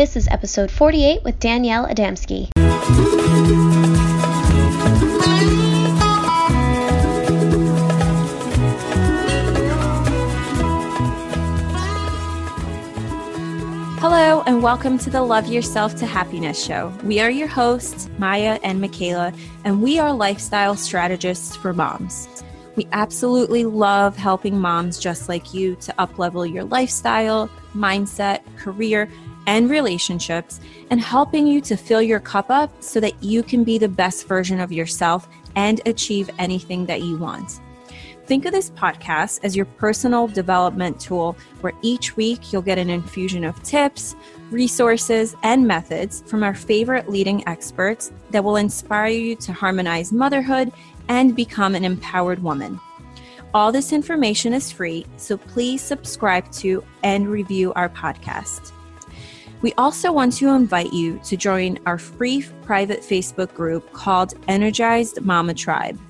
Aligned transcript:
This 0.00 0.16
is 0.16 0.26
episode 0.28 0.70
48 0.70 1.24
with 1.24 1.38
Danielle 1.40 1.86
Adamski. 1.86 2.48
Hello, 13.98 14.42
and 14.46 14.62
welcome 14.62 14.96
to 14.96 15.10
the 15.10 15.20
Love 15.20 15.48
Yourself 15.48 15.94
to 15.96 16.06
Happiness 16.06 16.64
show. 16.64 16.90
We 17.04 17.20
are 17.20 17.30
your 17.30 17.48
hosts, 17.48 18.08
Maya 18.16 18.58
and 18.62 18.80
Michaela, 18.80 19.34
and 19.64 19.82
we 19.82 19.98
are 19.98 20.14
lifestyle 20.14 20.76
strategists 20.76 21.54
for 21.56 21.74
moms. 21.74 22.26
We 22.74 22.88
absolutely 22.92 23.66
love 23.66 24.16
helping 24.16 24.58
moms 24.58 24.98
just 24.98 25.28
like 25.28 25.52
you 25.52 25.76
to 25.76 25.92
uplevel 25.98 26.50
your 26.50 26.64
lifestyle, 26.64 27.50
mindset, 27.74 28.40
career, 28.56 29.10
and 29.46 29.70
relationships, 29.70 30.60
and 30.90 31.00
helping 31.00 31.46
you 31.46 31.60
to 31.62 31.76
fill 31.76 32.02
your 32.02 32.20
cup 32.20 32.50
up 32.50 32.82
so 32.82 33.00
that 33.00 33.22
you 33.22 33.42
can 33.42 33.64
be 33.64 33.78
the 33.78 33.88
best 33.88 34.26
version 34.26 34.60
of 34.60 34.72
yourself 34.72 35.28
and 35.56 35.80
achieve 35.86 36.30
anything 36.38 36.86
that 36.86 37.02
you 37.02 37.16
want. 37.16 37.60
Think 38.26 38.44
of 38.44 38.52
this 38.52 38.70
podcast 38.70 39.40
as 39.42 39.56
your 39.56 39.64
personal 39.64 40.28
development 40.28 41.00
tool 41.00 41.36
where 41.62 41.72
each 41.82 42.16
week 42.16 42.52
you'll 42.52 42.62
get 42.62 42.78
an 42.78 42.88
infusion 42.88 43.42
of 43.42 43.60
tips, 43.64 44.14
resources, 44.52 45.34
and 45.42 45.66
methods 45.66 46.22
from 46.26 46.44
our 46.44 46.54
favorite 46.54 47.08
leading 47.10 47.46
experts 47.48 48.12
that 48.30 48.44
will 48.44 48.54
inspire 48.54 49.08
you 49.08 49.34
to 49.34 49.52
harmonize 49.52 50.12
motherhood 50.12 50.70
and 51.08 51.34
become 51.34 51.74
an 51.74 51.84
empowered 51.84 52.40
woman. 52.40 52.78
All 53.52 53.72
this 53.72 53.92
information 53.92 54.52
is 54.52 54.70
free, 54.70 55.06
so 55.16 55.36
please 55.36 55.82
subscribe 55.82 56.52
to 56.52 56.84
and 57.02 57.28
review 57.28 57.72
our 57.72 57.88
podcast. 57.88 58.70
We 59.62 59.74
also 59.74 60.10
want 60.10 60.32
to 60.34 60.48
invite 60.48 60.92
you 60.92 61.20
to 61.24 61.36
join 61.36 61.78
our 61.84 61.98
free 61.98 62.46
private 62.62 63.00
Facebook 63.00 63.52
group 63.52 63.92
called 63.92 64.32
Energized 64.48 65.20
Mama 65.20 65.52
Tribe. 65.52 66.00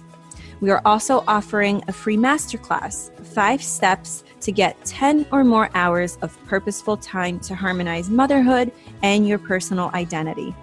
We 0.60 0.70
are 0.70 0.80
also 0.84 1.24
offering 1.26 1.82
a 1.88 1.92
free 1.92 2.16
masterclass, 2.16 3.10
five 3.26 3.60
steps 3.60 4.22
to 4.42 4.52
get 4.52 4.82
10 4.84 5.26
or 5.32 5.42
more 5.42 5.68
hours 5.74 6.16
of 6.22 6.38
purposeful 6.46 6.96
time 6.96 7.40
to 7.40 7.56
harmonize 7.56 8.08
motherhood 8.08 8.70
and 9.02 9.26
your 9.26 9.38
personal 9.38 9.90
identity. 9.94 10.54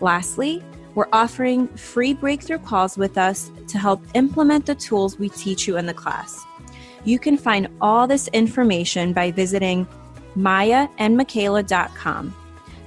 Lastly, 0.00 0.62
we're 0.94 1.08
offering 1.12 1.68
free 1.68 2.12
breakthrough 2.12 2.58
calls 2.58 2.98
with 2.98 3.16
us 3.16 3.50
to 3.68 3.78
help 3.78 4.02
implement 4.14 4.66
the 4.66 4.74
tools 4.74 5.18
we 5.18 5.30
teach 5.30 5.66
you 5.66 5.78
in 5.78 5.86
the 5.86 5.94
class. 5.94 6.44
You 7.04 7.18
can 7.18 7.38
find 7.38 7.68
all 7.80 8.06
this 8.06 8.28
information 8.28 9.14
by 9.14 9.30
visiting 9.30 9.86
mayaandmichaela.com. 10.36 12.34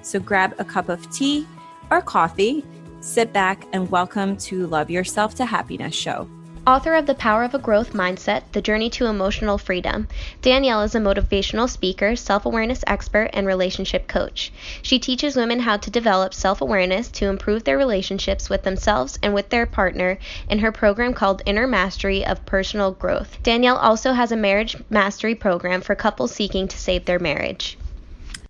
So 0.01 0.19
grab 0.19 0.55
a 0.59 0.65
cup 0.65 0.89
of 0.89 1.09
tea 1.11 1.47
or 1.89 2.01
coffee 2.01 2.63
Sit 3.03 3.33
back 3.33 3.67
and 3.73 3.91
welcome 3.91 4.37
to 4.37 4.65
Love 4.65 4.89
Yourself 4.89 5.35
to 5.35 5.45
Happiness 5.45 5.93
show. 5.93 6.29
Author 6.65 6.95
of 6.95 7.07
The 7.07 7.15
Power 7.15 7.43
of 7.43 7.53
a 7.53 7.59
Growth 7.59 7.91
Mindset 7.91 8.43
The 8.53 8.61
Journey 8.61 8.89
to 8.91 9.07
Emotional 9.07 9.57
Freedom, 9.57 10.07
Danielle 10.41 10.83
is 10.83 10.95
a 10.95 10.99
motivational 10.99 11.69
speaker, 11.69 12.15
self 12.15 12.45
awareness 12.45 12.85
expert, 12.87 13.29
and 13.33 13.45
relationship 13.45 14.07
coach. 14.07 14.49
She 14.81 14.97
teaches 14.97 15.35
women 15.35 15.59
how 15.59 15.75
to 15.75 15.91
develop 15.91 16.33
self 16.33 16.61
awareness 16.61 17.09
to 17.09 17.27
improve 17.27 17.65
their 17.65 17.77
relationships 17.77 18.49
with 18.49 18.63
themselves 18.63 19.19
and 19.21 19.33
with 19.33 19.49
their 19.49 19.65
partner 19.65 20.17
in 20.49 20.59
her 20.59 20.71
program 20.71 21.13
called 21.13 21.41
Inner 21.45 21.67
Mastery 21.67 22.25
of 22.25 22.45
Personal 22.45 22.91
Growth. 22.93 23.43
Danielle 23.43 23.75
also 23.75 24.13
has 24.13 24.31
a 24.31 24.37
marriage 24.37 24.77
mastery 24.89 25.35
program 25.35 25.81
for 25.81 25.95
couples 25.95 26.31
seeking 26.31 26.69
to 26.69 26.77
save 26.77 27.03
their 27.03 27.19
marriage. 27.19 27.77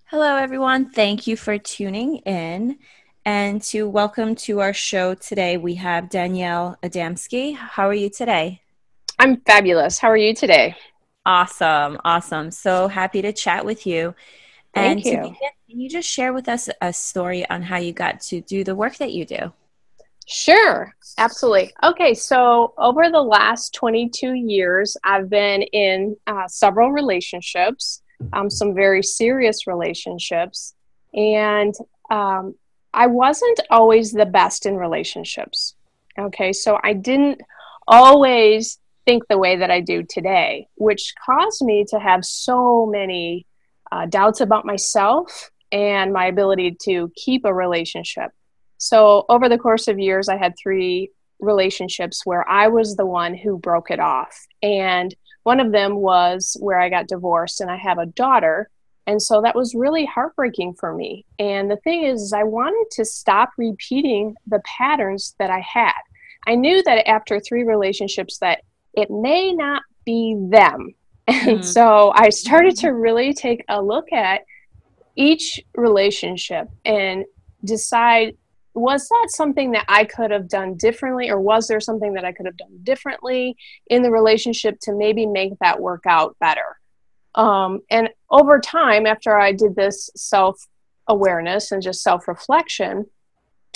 Hello, 0.06 0.36
everyone. 0.36 0.92
Thank 0.92 1.26
you 1.26 1.36
for 1.36 1.58
tuning 1.58 2.18
in. 2.18 2.78
And 3.26 3.62
to 3.64 3.88
welcome 3.88 4.36
to 4.36 4.60
our 4.60 4.74
show 4.74 5.14
today, 5.14 5.56
we 5.56 5.76
have 5.76 6.10
Danielle 6.10 6.78
Adamski. 6.84 7.56
How 7.56 7.88
are 7.88 7.94
you 7.94 8.10
today? 8.10 8.62
I'm 9.18 9.40
fabulous. 9.42 9.98
How 9.98 10.10
are 10.10 10.18
you 10.18 10.36
today? 10.36 10.76
Awesome. 11.26 12.00
Awesome. 12.04 12.52
So 12.52 12.90
happy 12.90 13.22
to 13.22 13.32
chat 13.32 13.64
with 13.64 13.88
you. 13.88 14.14
Thank 14.74 15.06
and 15.06 15.06
you. 15.06 15.18
Begin, 15.22 15.50
can 15.70 15.80
you 15.80 15.90
just 15.90 16.10
share 16.10 16.34
with 16.34 16.50
us 16.50 16.70
a 16.82 16.92
story 16.92 17.50
on 17.50 17.62
how 17.62 17.78
you 17.78 17.94
got 17.94 18.20
to 18.24 18.42
do 18.42 18.66
the 18.66 18.76
work 18.76 18.98
that 18.98 19.14
you 19.14 19.24
do? 19.24 19.54
Sure, 20.28 20.94
absolutely. 21.18 21.74
Okay, 21.82 22.14
so 22.14 22.74
over 22.78 23.10
the 23.10 23.22
last 23.22 23.74
22 23.74 24.34
years, 24.34 24.98
I've 25.04 25.30
been 25.30 25.62
in 25.62 26.18
uh, 26.28 26.48
several 26.48 26.92
relationships, 26.92 28.02
um, 28.34 28.50
some 28.50 28.74
very 28.74 29.04
serious 29.04 29.66
relationships, 29.66 30.76
and 31.14 31.74
um, 32.10 32.56
I 32.94 33.08
wasn't 33.08 33.60
always 33.70 34.12
the 34.12 34.26
best 34.26 34.66
in 34.66 34.78
relationships. 34.78 35.76
Okay, 36.18 36.54
so 36.54 36.80
I 36.84 36.94
didn't 36.94 37.42
always 37.88 38.78
think 39.06 39.28
the 39.28 39.38
way 39.38 39.58
that 39.58 39.72
I 39.72 39.82
do 39.82 40.04
today, 40.04 40.68
which 40.76 41.14
caused 41.26 41.64
me 41.64 41.86
to 41.90 42.00
have 42.00 42.24
so 42.24 42.86
many 42.86 43.46
uh, 43.92 44.06
doubts 44.06 44.42
about 44.42 44.66
myself 44.66 45.52
and 45.72 46.14
my 46.14 46.28
ability 46.28 46.78
to 46.84 47.12
keep 47.16 47.46
a 47.46 47.54
relationship. 47.54 48.32
So, 48.78 49.26
over 49.30 49.50
the 49.50 49.58
course 49.58 49.88
of 49.88 50.00
years, 50.00 50.30
I 50.30 50.38
had 50.38 50.54
three 50.62 51.10
relationships 51.40 52.26
where 52.26 52.48
I 52.48 52.68
was 52.68 52.96
the 52.96 53.06
one 53.06 53.36
who 53.36 53.58
broke 53.58 53.92
it 53.92 54.00
off. 54.00 54.48
And 54.62 55.14
one 55.44 55.60
of 55.60 55.72
them 55.72 55.96
was 55.96 56.56
where 56.60 56.80
I 56.80 56.90
got 56.90 57.08
divorced, 57.08 57.60
and 57.60 57.72
I 57.72 57.78
have 57.78 57.98
a 57.98 58.06
daughter 58.06 58.70
and 59.06 59.22
so 59.22 59.42
that 59.42 59.56
was 59.56 59.76
really 59.76 60.06
heartbreaking 60.06 60.76
for 60.76 60.94
me. 60.94 61.26
And 61.40 61.70
the 61.70 61.78
thing 61.78 62.04
is, 62.04 62.22
is 62.22 62.34
I 62.34 62.44
wanted 62.44 62.90
to 62.92 63.06
stop 63.06 63.52
repeating 63.58 64.36
the 64.48 64.62
patterns 64.66 65.36
that 65.40 65.50
I 65.50 65.60
had. 65.60 66.00
I 66.48 66.56
knew 66.56 66.82
that 66.84 67.08
after 67.08 67.40
three 67.40 67.64
relationships 67.64 68.38
that 68.40 68.62
it 68.94 69.10
may 69.10 69.54
not 69.54 69.84
be 70.06 70.38
them. 70.50 70.96
And 71.26 71.60
mm. 71.60 71.64
so 71.64 72.12
I 72.14 72.30
started 72.30 72.76
to 72.80 72.90
really 72.90 73.34
take 73.34 73.64
a 73.70 73.82
look 73.82 74.12
at 74.12 74.42
each 75.16 75.58
relationship 75.74 76.68
and 76.84 77.24
decide 77.64 78.36
was 78.74 79.08
that 79.08 79.28
something 79.30 79.72
that 79.72 79.86
I 79.88 80.04
could 80.04 80.32
have 80.32 80.50
done 80.50 80.76
differently, 80.76 81.30
or 81.30 81.40
was 81.40 81.68
there 81.68 81.80
something 81.80 82.14
that 82.14 82.26
I 82.26 82.32
could 82.32 82.46
have 82.46 82.58
done 82.58 82.80
differently 82.84 83.56
in 83.88 84.02
the 84.02 84.12
relationship 84.12 84.80
to 84.82 84.94
maybe 84.94 85.26
make 85.26 85.54
that 85.60 85.80
work 85.80 86.04
out 86.08 86.36
better? 86.40 86.80
Um, 87.36 87.82
and 87.90 88.10
over 88.30 88.60
time, 88.60 89.06
after 89.06 89.38
I 89.38 89.52
did 89.52 89.76
this 89.76 90.10
self 90.16 90.68
awareness 91.08 91.72
and 91.72 91.82
just 91.82 92.02
self 92.02 92.28
reflection, 92.28 93.06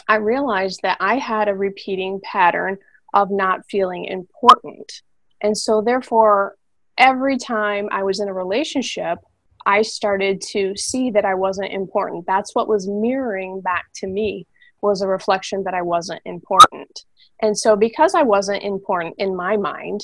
I 0.08 0.16
realized 0.16 0.82
that 0.84 0.98
I 1.00 1.18
had 1.18 1.48
a 1.48 1.56
repeating 1.56 2.20
pattern 2.24 2.78
of 3.14 3.32
not 3.32 3.66
feeling 3.70 4.06
important. 4.06 5.02
And 5.42 5.58
so, 5.58 5.82
therefore, 5.82 6.56
every 6.98 7.38
time 7.38 7.88
I 7.92 8.04
was 8.04 8.20
in 8.20 8.28
a 8.28 8.34
relationship, 8.34 9.20
I 9.66 9.82
started 9.82 10.42
to 10.54 10.76
see 10.78 11.12
that 11.12 11.26
I 11.26 11.36
wasn't 11.36 11.74
important. 11.74 12.26
That's 12.26 12.56
what 12.56 12.70
was 12.70 12.88
mirroring 12.88 13.62
back 13.62 13.86
to 13.96 14.08
me 14.08 14.48
was 14.82 15.02
a 15.02 15.08
reflection 15.08 15.64
that 15.64 15.74
I 15.74 15.82
wasn't 15.82 16.22
important. 16.26 17.04
And 17.42 17.58
so 17.58 17.76
because 17.76 18.16
I 18.16 18.24
wasn't 18.24 18.64
important 18.64 19.16
in 19.18 19.36
my 19.36 19.58
mind, 19.58 20.02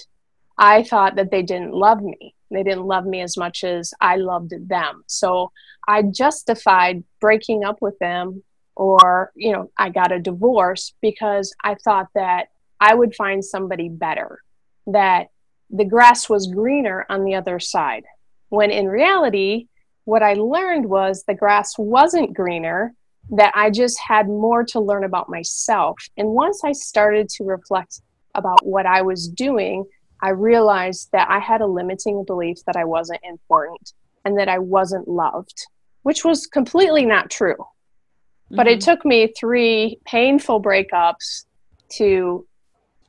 I 0.58 0.84
thought 0.84 1.16
that 1.16 1.32
they 1.32 1.42
didn't 1.42 1.74
love 1.74 2.02
me. 2.02 2.36
They 2.54 2.64
didn't 2.64 2.86
love 2.86 3.06
me 3.06 3.22
as 3.22 3.38
much 3.38 3.64
as 3.64 3.94
I 4.00 4.16
loved 4.18 4.54
them. 4.68 5.04
So 5.08 5.52
I 5.88 6.04
justified 6.04 7.04
breaking 7.20 7.64
up 7.64 7.82
with 7.82 7.98
them 8.00 8.44
or, 8.76 9.32
you 9.36 9.52
know, 9.52 9.70
I 9.78 9.90
got 9.90 10.12
a 10.12 10.20
divorce 10.20 10.94
because 11.02 11.54
I 11.64 11.76
thought 11.76 12.08
that 12.16 12.48
I 12.80 12.96
would 12.96 13.16
find 13.16 13.44
somebody 13.44 13.90
better, 13.90 14.40
that 14.88 15.28
the 15.70 15.86
grass 15.86 16.30
was 16.30 16.48
greener 16.48 17.06
on 17.10 17.24
the 17.24 17.36
other 17.36 17.60
side. 17.60 18.04
When 18.50 18.72
in 18.72 18.88
reality, 18.88 19.68
what 20.06 20.24
I 20.24 20.34
learned 20.34 20.86
was 20.86 21.24
the 21.24 21.34
grass 21.34 21.78
wasn't 21.78 22.34
greener, 22.34 22.94
that 23.30 23.54
I 23.56 23.70
just 23.70 24.00
had 24.00 24.28
more 24.28 24.64
to 24.66 24.80
learn 24.80 25.06
about 25.06 25.30
myself. 25.30 25.98
And 26.18 26.30
once 26.30 26.62
I 26.64 26.74
started 26.74 27.30
to 27.30 27.46
reflect 27.46 28.02
about 28.36 28.66
what 28.66 28.86
I 28.86 29.02
was 29.02 29.28
doing, 29.28 29.86
I 30.24 30.30
realized 30.30 31.10
that 31.12 31.30
I 31.30 31.40
had 31.40 31.60
a 31.60 31.68
limiting 31.68 32.24
belief 32.24 32.60
that 32.66 32.78
I 32.78 32.86
wasn't 32.86 33.20
important 33.24 33.92
and 34.24 34.40
that 34.40 34.48
I 34.48 34.58
wasn't 34.58 35.06
loved, 35.06 35.68
which 36.04 36.24
was 36.24 36.48
completely 36.48 37.06
not 37.06 37.30
true. 37.30 37.58
Mm-hmm. 37.58 38.56
But 38.56 38.68
it 38.68 38.80
mm-hmm. 38.80 38.92
took 38.92 39.06
me 39.06 39.34
three 39.38 40.00
painful 40.06 40.64
breakups 40.64 41.44
to 41.98 42.48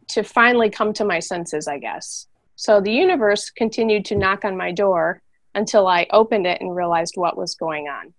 to 0.08 0.22
finally 0.24 0.68
come 0.68 0.92
to 0.94 1.04
my 1.04 1.20
senses, 1.20 1.68
I 1.68 1.78
guess. 1.78 2.26
So 2.56 2.80
the 2.80 2.92
universe 2.92 3.48
continued 3.48 4.04
to 4.06 4.16
knock 4.16 4.44
on 4.44 4.56
my 4.56 4.72
door 4.72 5.22
until 5.54 5.86
I 5.86 6.06
opened 6.10 6.46
it 6.46 6.60
and 6.60 6.74
realized 6.74 7.14
what 7.16 7.38
was 7.38 7.54
going 7.54 7.86
on. 7.86 8.12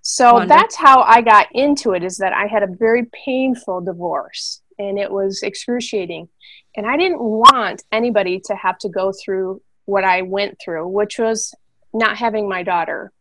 So 0.00 0.32
Wonderful. 0.32 0.48
that's 0.48 0.76
how 0.76 1.02
I 1.02 1.20
got 1.20 1.48
into 1.52 1.92
it 1.92 2.02
is 2.02 2.16
that 2.18 2.32
I 2.32 2.46
had 2.46 2.62
a 2.62 2.66
very 2.66 3.04
painful 3.24 3.82
divorce 3.82 4.60
and 4.78 4.98
it 4.98 5.10
was 5.10 5.42
excruciating. 5.42 6.28
And 6.76 6.86
I 6.86 6.96
didn't 6.96 7.20
want 7.20 7.82
anybody 7.92 8.40
to 8.46 8.54
have 8.54 8.78
to 8.78 8.88
go 8.88 9.12
through 9.12 9.62
what 9.84 10.04
I 10.04 10.22
went 10.22 10.58
through, 10.62 10.88
which 10.88 11.18
was 11.18 11.54
not 11.92 12.16
having 12.16 12.48
my 12.48 12.62
daughter 12.62 13.12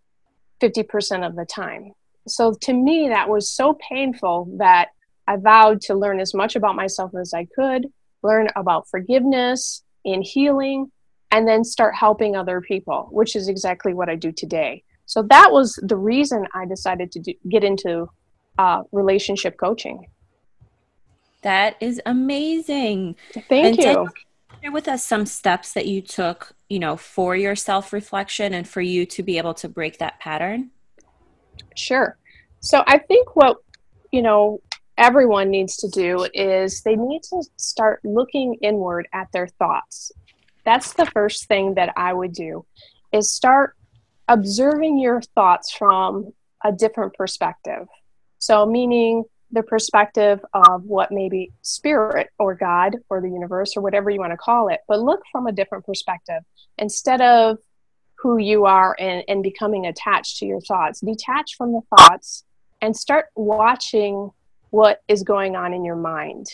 50% 0.61 1.25
of 1.25 1.35
the 1.35 1.45
time. 1.45 1.91
So 2.27 2.53
to 2.61 2.73
me, 2.73 3.09
that 3.09 3.29
was 3.29 3.51
so 3.51 3.77
painful 3.89 4.55
that 4.57 4.89
I 5.27 5.37
vowed 5.37 5.81
to 5.81 5.95
learn 5.95 6.19
as 6.19 6.33
much 6.33 6.55
about 6.55 6.75
myself 6.75 7.11
as 7.19 7.33
I 7.33 7.45
could, 7.45 7.87
learn 8.21 8.47
about 8.55 8.87
forgiveness 8.89 9.83
and 10.05 10.23
healing, 10.23 10.91
and 11.31 11.47
then 11.47 11.63
start 11.63 11.95
helping 11.95 12.35
other 12.35 12.61
people, 12.61 13.09
which 13.11 13.35
is 13.35 13.47
exactly 13.47 13.93
what 13.93 14.09
I 14.09 14.15
do 14.15 14.31
today. 14.31 14.83
So 15.05 15.23
that 15.23 15.51
was 15.51 15.79
the 15.81 15.97
reason 15.97 16.47
I 16.53 16.65
decided 16.65 17.11
to 17.13 17.19
do, 17.19 17.33
get 17.49 17.63
into 17.63 18.07
uh, 18.57 18.83
relationship 18.91 19.57
coaching. 19.57 20.05
That 21.43 21.75
is 21.79 22.01
amazing. 22.05 23.15
Thank 23.49 23.51
and 23.51 23.77
you. 23.77 24.09
Share 24.61 24.71
with 24.71 24.87
us 24.87 25.05
some 25.05 25.25
steps 25.25 25.73
that 25.73 25.85
you 25.85 26.01
took, 26.01 26.53
you 26.69 26.79
know, 26.79 26.95
for 26.95 27.35
your 27.35 27.55
self 27.55 27.93
reflection 27.93 28.53
and 28.53 28.67
for 28.67 28.81
you 28.81 29.05
to 29.07 29.23
be 29.23 29.37
able 29.37 29.53
to 29.55 29.69
break 29.69 29.99
that 29.99 30.19
pattern. 30.19 30.71
Sure. 31.75 32.17
So 32.61 32.83
I 32.87 32.97
think 32.97 33.35
what 33.35 33.57
you 34.11 34.21
know 34.21 34.61
everyone 34.97 35.49
needs 35.49 35.75
to 35.77 35.89
do 35.89 36.27
is 36.33 36.81
they 36.81 36.95
need 36.95 37.23
to 37.23 37.43
start 37.57 37.99
looking 38.03 38.55
inward 38.61 39.07
at 39.13 39.27
their 39.33 39.47
thoughts. 39.47 40.11
That's 40.65 40.93
the 40.93 41.05
first 41.07 41.47
thing 41.47 41.73
that 41.75 41.91
I 41.97 42.13
would 42.13 42.33
do 42.33 42.65
is 43.11 43.29
start 43.29 43.75
observing 44.29 44.99
your 44.99 45.21
thoughts 45.35 45.71
from 45.73 46.31
a 46.63 46.71
different 46.71 47.15
perspective. 47.15 47.87
So 48.39 48.65
meaning 48.65 49.25
the 49.53 49.63
perspective 49.63 50.43
of 50.53 50.83
what 50.83 51.11
maybe 51.11 51.51
spirit 51.61 52.29
or 52.39 52.55
God 52.55 52.97
or 53.09 53.21
the 53.21 53.29
universe 53.29 53.77
or 53.77 53.81
whatever 53.81 54.09
you 54.09 54.19
want 54.19 54.33
to 54.33 54.37
call 54.37 54.67
it, 54.67 54.79
but 54.87 54.99
look 54.99 55.21
from 55.31 55.47
a 55.47 55.51
different 55.51 55.85
perspective 55.85 56.41
instead 56.77 57.21
of 57.21 57.59
who 58.15 58.37
you 58.37 58.65
are 58.65 58.95
and, 58.99 59.23
and 59.27 59.43
becoming 59.43 59.85
attached 59.85 60.37
to 60.37 60.45
your 60.45 60.59
thoughts. 60.61 61.01
Detach 61.01 61.55
from 61.55 61.71
the 61.71 61.81
thoughts 61.95 62.43
and 62.81 62.97
start 62.97 63.27
watching 63.35 64.31
what 64.71 65.01
is 65.07 65.23
going 65.23 65.55
on 65.55 65.73
in 65.73 65.85
your 65.85 65.95
mind. 65.95 66.47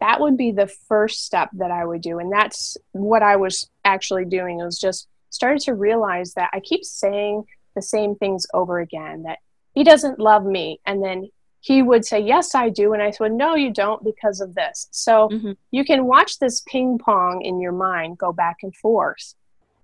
That 0.00 0.20
would 0.20 0.36
be 0.36 0.50
the 0.50 0.66
first 0.88 1.24
step 1.24 1.50
that 1.54 1.70
I 1.70 1.84
would 1.84 2.00
do. 2.00 2.18
And 2.18 2.32
that's 2.32 2.76
what 2.92 3.22
I 3.22 3.36
was 3.36 3.70
actually 3.84 4.24
doing 4.24 4.58
was 4.58 4.80
just 4.80 5.08
started 5.30 5.60
to 5.62 5.74
realize 5.74 6.34
that 6.34 6.50
I 6.54 6.60
keep 6.60 6.84
saying 6.84 7.44
the 7.74 7.82
same 7.82 8.14
things 8.14 8.46
over 8.54 8.78
again 8.78 9.24
that 9.24 9.38
he 9.74 9.84
doesn't 9.84 10.20
love 10.20 10.44
me. 10.44 10.80
And 10.86 11.02
then 11.02 11.28
he 11.64 11.80
would 11.80 12.04
say, 12.04 12.20
Yes, 12.20 12.54
I 12.54 12.68
do. 12.68 12.92
And 12.92 13.02
I 13.02 13.10
said, 13.10 13.32
No, 13.32 13.54
you 13.54 13.72
don't 13.72 14.04
because 14.04 14.42
of 14.42 14.54
this. 14.54 14.86
So 14.90 15.30
mm-hmm. 15.30 15.52
you 15.70 15.82
can 15.82 16.04
watch 16.04 16.38
this 16.38 16.60
ping 16.68 16.98
pong 16.98 17.40
in 17.40 17.58
your 17.58 17.72
mind 17.72 18.18
go 18.18 18.34
back 18.34 18.58
and 18.62 18.76
forth. 18.76 19.34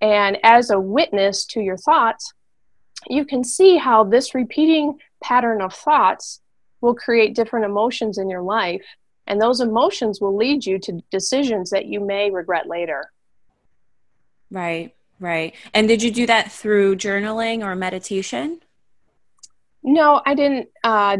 And 0.02 0.36
as 0.42 0.68
a 0.68 0.78
witness 0.78 1.46
to 1.46 1.60
your 1.62 1.78
thoughts, 1.78 2.34
you 3.08 3.24
can 3.24 3.42
see 3.42 3.78
how 3.78 4.04
this 4.04 4.34
repeating 4.34 4.98
pattern 5.24 5.62
of 5.62 5.72
thoughts 5.72 6.42
will 6.82 6.94
create 6.94 7.34
different 7.34 7.64
emotions 7.64 8.18
in 8.18 8.28
your 8.28 8.42
life. 8.42 8.84
And 9.26 9.40
those 9.40 9.60
emotions 9.60 10.20
will 10.20 10.36
lead 10.36 10.66
you 10.66 10.78
to 10.80 11.02
decisions 11.10 11.70
that 11.70 11.86
you 11.86 12.00
may 12.00 12.30
regret 12.30 12.68
later. 12.68 13.10
Right, 14.50 14.94
right. 15.18 15.54
And 15.72 15.88
did 15.88 16.02
you 16.02 16.10
do 16.10 16.26
that 16.26 16.52
through 16.52 16.96
journaling 16.96 17.64
or 17.64 17.74
meditation? 17.74 18.60
No, 19.82 20.20
I 20.26 20.34
didn't. 20.34 20.68
Uh, 20.84 21.16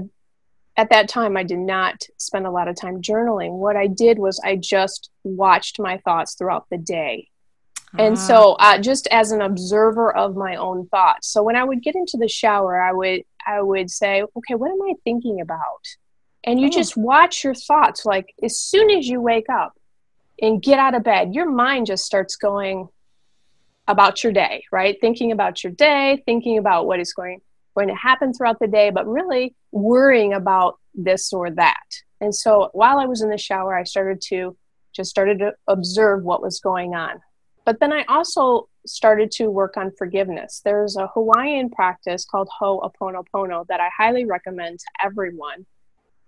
at 0.80 0.88
that 0.88 1.10
time, 1.10 1.36
I 1.36 1.42
did 1.42 1.58
not 1.58 2.06
spend 2.16 2.46
a 2.46 2.50
lot 2.50 2.66
of 2.66 2.74
time 2.74 3.02
journaling. 3.02 3.58
What 3.58 3.76
I 3.76 3.86
did 3.86 4.18
was 4.18 4.40
I 4.42 4.56
just 4.56 5.10
watched 5.24 5.78
my 5.78 5.98
thoughts 5.98 6.34
throughout 6.34 6.68
the 6.70 6.78
day. 6.78 7.28
And 7.98 8.16
ah. 8.16 8.20
so, 8.20 8.52
uh, 8.52 8.78
just 8.78 9.06
as 9.10 9.30
an 9.30 9.42
observer 9.42 10.16
of 10.16 10.36
my 10.36 10.56
own 10.56 10.86
thoughts. 10.86 11.28
So 11.28 11.42
when 11.42 11.54
I 11.54 11.64
would 11.64 11.82
get 11.82 11.96
into 11.96 12.16
the 12.16 12.28
shower, 12.28 12.80
I 12.80 12.94
would 12.94 13.24
I 13.46 13.60
would 13.60 13.90
say, 13.90 14.22
okay, 14.22 14.54
what 14.54 14.70
am 14.70 14.80
I 14.80 14.94
thinking 15.04 15.42
about? 15.42 15.84
And 16.44 16.58
you 16.58 16.68
oh. 16.68 16.70
just 16.70 16.96
watch 16.96 17.44
your 17.44 17.54
thoughts. 17.54 18.06
Like 18.06 18.32
as 18.42 18.58
soon 18.58 18.90
as 18.90 19.06
you 19.06 19.20
wake 19.20 19.50
up 19.50 19.78
and 20.40 20.62
get 20.62 20.78
out 20.78 20.94
of 20.94 21.04
bed, 21.04 21.34
your 21.34 21.50
mind 21.50 21.88
just 21.88 22.06
starts 22.06 22.36
going 22.36 22.88
about 23.86 24.24
your 24.24 24.32
day, 24.32 24.64
right? 24.72 24.96
Thinking 24.98 25.30
about 25.30 25.62
your 25.62 25.74
day, 25.74 26.22
thinking 26.24 26.56
about 26.56 26.86
what 26.86 27.00
is 27.00 27.12
going 27.12 27.42
going 27.80 27.94
to 27.94 28.00
happen 28.00 28.32
throughout 28.32 28.58
the 28.60 28.66
day, 28.66 28.90
but 28.90 29.06
really 29.06 29.54
worrying 29.72 30.34
about 30.34 30.78
this 30.94 31.32
or 31.32 31.50
that. 31.50 31.86
And 32.20 32.34
so 32.34 32.68
while 32.72 32.98
I 32.98 33.06
was 33.06 33.22
in 33.22 33.30
the 33.30 33.38
shower, 33.38 33.74
I 33.74 33.84
started 33.84 34.20
to 34.28 34.56
just 34.92 35.10
started 35.10 35.38
to 35.38 35.52
observe 35.68 36.24
what 36.24 36.42
was 36.42 36.60
going 36.60 36.94
on. 36.94 37.20
But 37.64 37.78
then 37.80 37.92
I 37.92 38.04
also 38.08 38.68
started 38.86 39.30
to 39.32 39.48
work 39.48 39.76
on 39.76 39.92
forgiveness. 39.96 40.62
There's 40.64 40.96
a 40.96 41.06
Hawaiian 41.08 41.70
practice 41.70 42.24
called 42.24 42.48
Ho'oponopono 42.60 43.66
that 43.68 43.80
I 43.80 43.88
highly 43.96 44.24
recommend 44.24 44.80
to 44.80 44.86
everyone, 45.04 45.64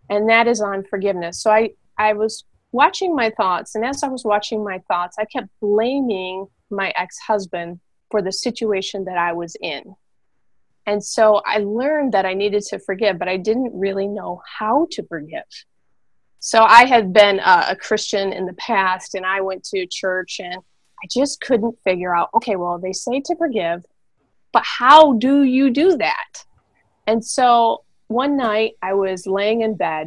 and 0.08 0.28
that 0.28 0.46
is 0.46 0.60
on 0.60 0.84
forgiveness. 0.84 1.42
So 1.42 1.50
I, 1.50 1.70
I 1.98 2.12
was 2.12 2.44
watching 2.70 3.16
my 3.16 3.30
thoughts, 3.30 3.74
and 3.74 3.84
as 3.84 4.02
I 4.02 4.08
was 4.08 4.24
watching 4.24 4.62
my 4.62 4.80
thoughts, 4.88 5.16
I 5.18 5.24
kept 5.24 5.48
blaming 5.60 6.46
my 6.70 6.92
ex 6.96 7.18
husband 7.18 7.80
for 8.10 8.22
the 8.22 8.32
situation 8.32 9.04
that 9.06 9.18
I 9.18 9.32
was 9.32 9.56
in. 9.60 9.96
And 10.86 11.02
so 11.02 11.40
I 11.46 11.58
learned 11.58 12.12
that 12.12 12.26
I 12.26 12.34
needed 12.34 12.62
to 12.64 12.78
forgive, 12.78 13.18
but 13.18 13.28
I 13.28 13.36
didn't 13.36 13.72
really 13.72 14.08
know 14.08 14.42
how 14.58 14.88
to 14.92 15.02
forgive. 15.04 15.44
So 16.40 16.62
I 16.62 16.86
had 16.86 17.12
been 17.12 17.38
a, 17.38 17.66
a 17.70 17.76
Christian 17.76 18.32
in 18.32 18.46
the 18.46 18.54
past, 18.54 19.14
and 19.14 19.24
I 19.24 19.40
went 19.42 19.62
to 19.66 19.86
church 19.86 20.40
and 20.40 20.56
I 20.56 21.06
just 21.08 21.40
couldn't 21.40 21.78
figure 21.84 22.14
out 22.14 22.30
okay, 22.34 22.56
well, 22.56 22.78
they 22.78 22.92
say 22.92 23.20
to 23.26 23.36
forgive, 23.36 23.84
but 24.52 24.64
how 24.64 25.14
do 25.14 25.42
you 25.44 25.70
do 25.70 25.96
that? 25.98 26.44
And 27.06 27.24
so 27.24 27.84
one 28.08 28.36
night 28.36 28.72
I 28.82 28.94
was 28.94 29.26
laying 29.26 29.62
in 29.62 29.76
bed 29.76 30.06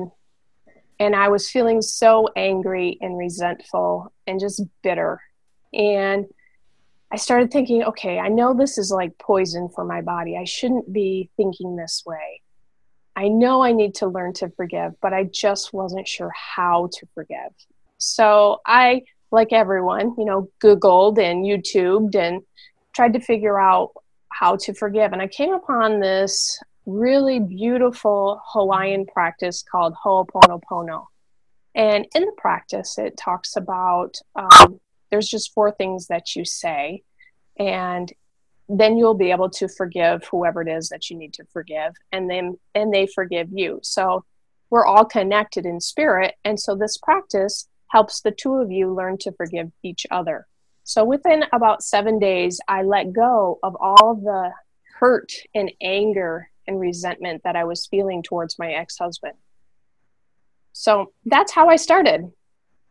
and 1.00 1.16
I 1.16 1.28
was 1.30 1.50
feeling 1.50 1.82
so 1.82 2.30
angry 2.36 2.98
and 3.02 3.18
resentful 3.18 4.14
and 4.28 4.40
just 4.40 4.62
bitter. 4.82 5.22
And 5.74 6.26
I 7.16 7.18
started 7.18 7.50
thinking, 7.50 7.82
okay, 7.82 8.20
I 8.20 8.28
know 8.28 8.54
this 8.54 8.78
is 8.78 8.92
like 8.92 9.18
poison 9.18 9.70
for 9.70 9.86
my 9.86 10.02
body. 10.02 10.36
I 10.36 10.44
shouldn't 10.44 10.92
be 10.92 11.30
thinking 11.38 11.78
this 11.78 12.04
way. 12.06 12.42
I 13.16 13.30
know 13.30 13.64
I 13.64 13.72
need 13.72 13.96
to 13.96 14.08
learn 14.08 14.34
to 14.34 14.50
forgive, 14.50 15.00
but 15.00 15.14
I 15.14 15.24
just 15.24 15.72
wasn't 15.72 16.10
sure 16.10 16.34
how 16.36 16.90
to 16.92 17.08
forgive. 17.16 17.54
So 18.00 18.60
I 18.66 19.04
like 19.32 19.54
everyone, 19.54 20.14
you 20.18 20.26
know, 20.26 20.50
Googled 20.62 21.18
and 21.18 21.46
YouTubed 21.46 22.18
and 22.18 22.42
tried 22.94 23.14
to 23.14 23.22
figure 23.22 23.58
out 23.58 23.92
how 24.28 24.58
to 24.58 24.74
forgive. 24.74 25.14
And 25.14 25.22
I 25.22 25.28
came 25.28 25.54
upon 25.54 26.02
this 26.02 26.60
really 26.86 27.40
beautiful 27.40 28.42
Hawaiian 28.46 29.06
practice 29.06 29.64
called 29.64 29.96
Ho'oponopono. 30.04 31.06
And 31.76 32.06
in 32.14 32.26
the 32.26 32.34
practice, 32.38 32.98
it 32.98 33.16
talks 33.16 33.56
about 33.56 34.18
um, 34.36 34.82
there's 35.16 35.30
just 35.30 35.54
four 35.54 35.72
things 35.72 36.08
that 36.08 36.36
you 36.36 36.44
say, 36.44 37.02
and 37.58 38.12
then 38.68 38.98
you'll 38.98 39.14
be 39.14 39.32
able 39.32 39.50
to 39.50 39.70
forgive 39.70 40.26
whoever 40.30 40.62
it 40.62 40.68
is 40.68 40.90
that 40.90 41.10
you 41.10 41.16
need 41.16 41.32
to 41.36 41.46
forgive, 41.54 41.94
and 42.12 42.30
then 42.30 42.58
and 42.74 42.94
they 42.94 43.08
forgive 43.08 43.48
you. 43.50 43.80
So 43.82 44.26
we're 44.70 44.86
all 44.86 45.06
connected 45.06 45.66
in 45.66 45.80
spirit, 45.80 46.36
and 46.44 46.60
so 46.60 46.76
this 46.76 46.98
practice 46.98 47.70
helps 47.88 48.20
the 48.20 48.32
two 48.32 48.56
of 48.56 48.74
you 48.74 48.94
learn 48.94 49.18
to 49.20 49.32
forgive 49.32 49.72
each 49.84 50.06
other. 50.12 50.48
So 50.84 51.06
within 51.06 51.46
about 51.54 51.82
seven 51.82 52.20
days, 52.20 52.60
I 52.68 52.84
let 52.84 53.14
go 53.14 53.58
of 53.64 53.78
all 53.80 54.16
the 54.16 54.52
hurt 55.00 55.32
and 55.54 55.72
anger 55.82 56.50
and 56.68 56.78
resentment 56.78 57.44
that 57.46 57.56
I 57.56 57.64
was 57.64 57.88
feeling 57.88 58.22
towards 58.22 58.60
my 58.60 58.74
ex 58.74 58.98
husband. 58.98 59.36
So 60.74 61.14
that's 61.24 61.54
how 61.54 61.70
I 61.70 61.78
started. 61.78 62.34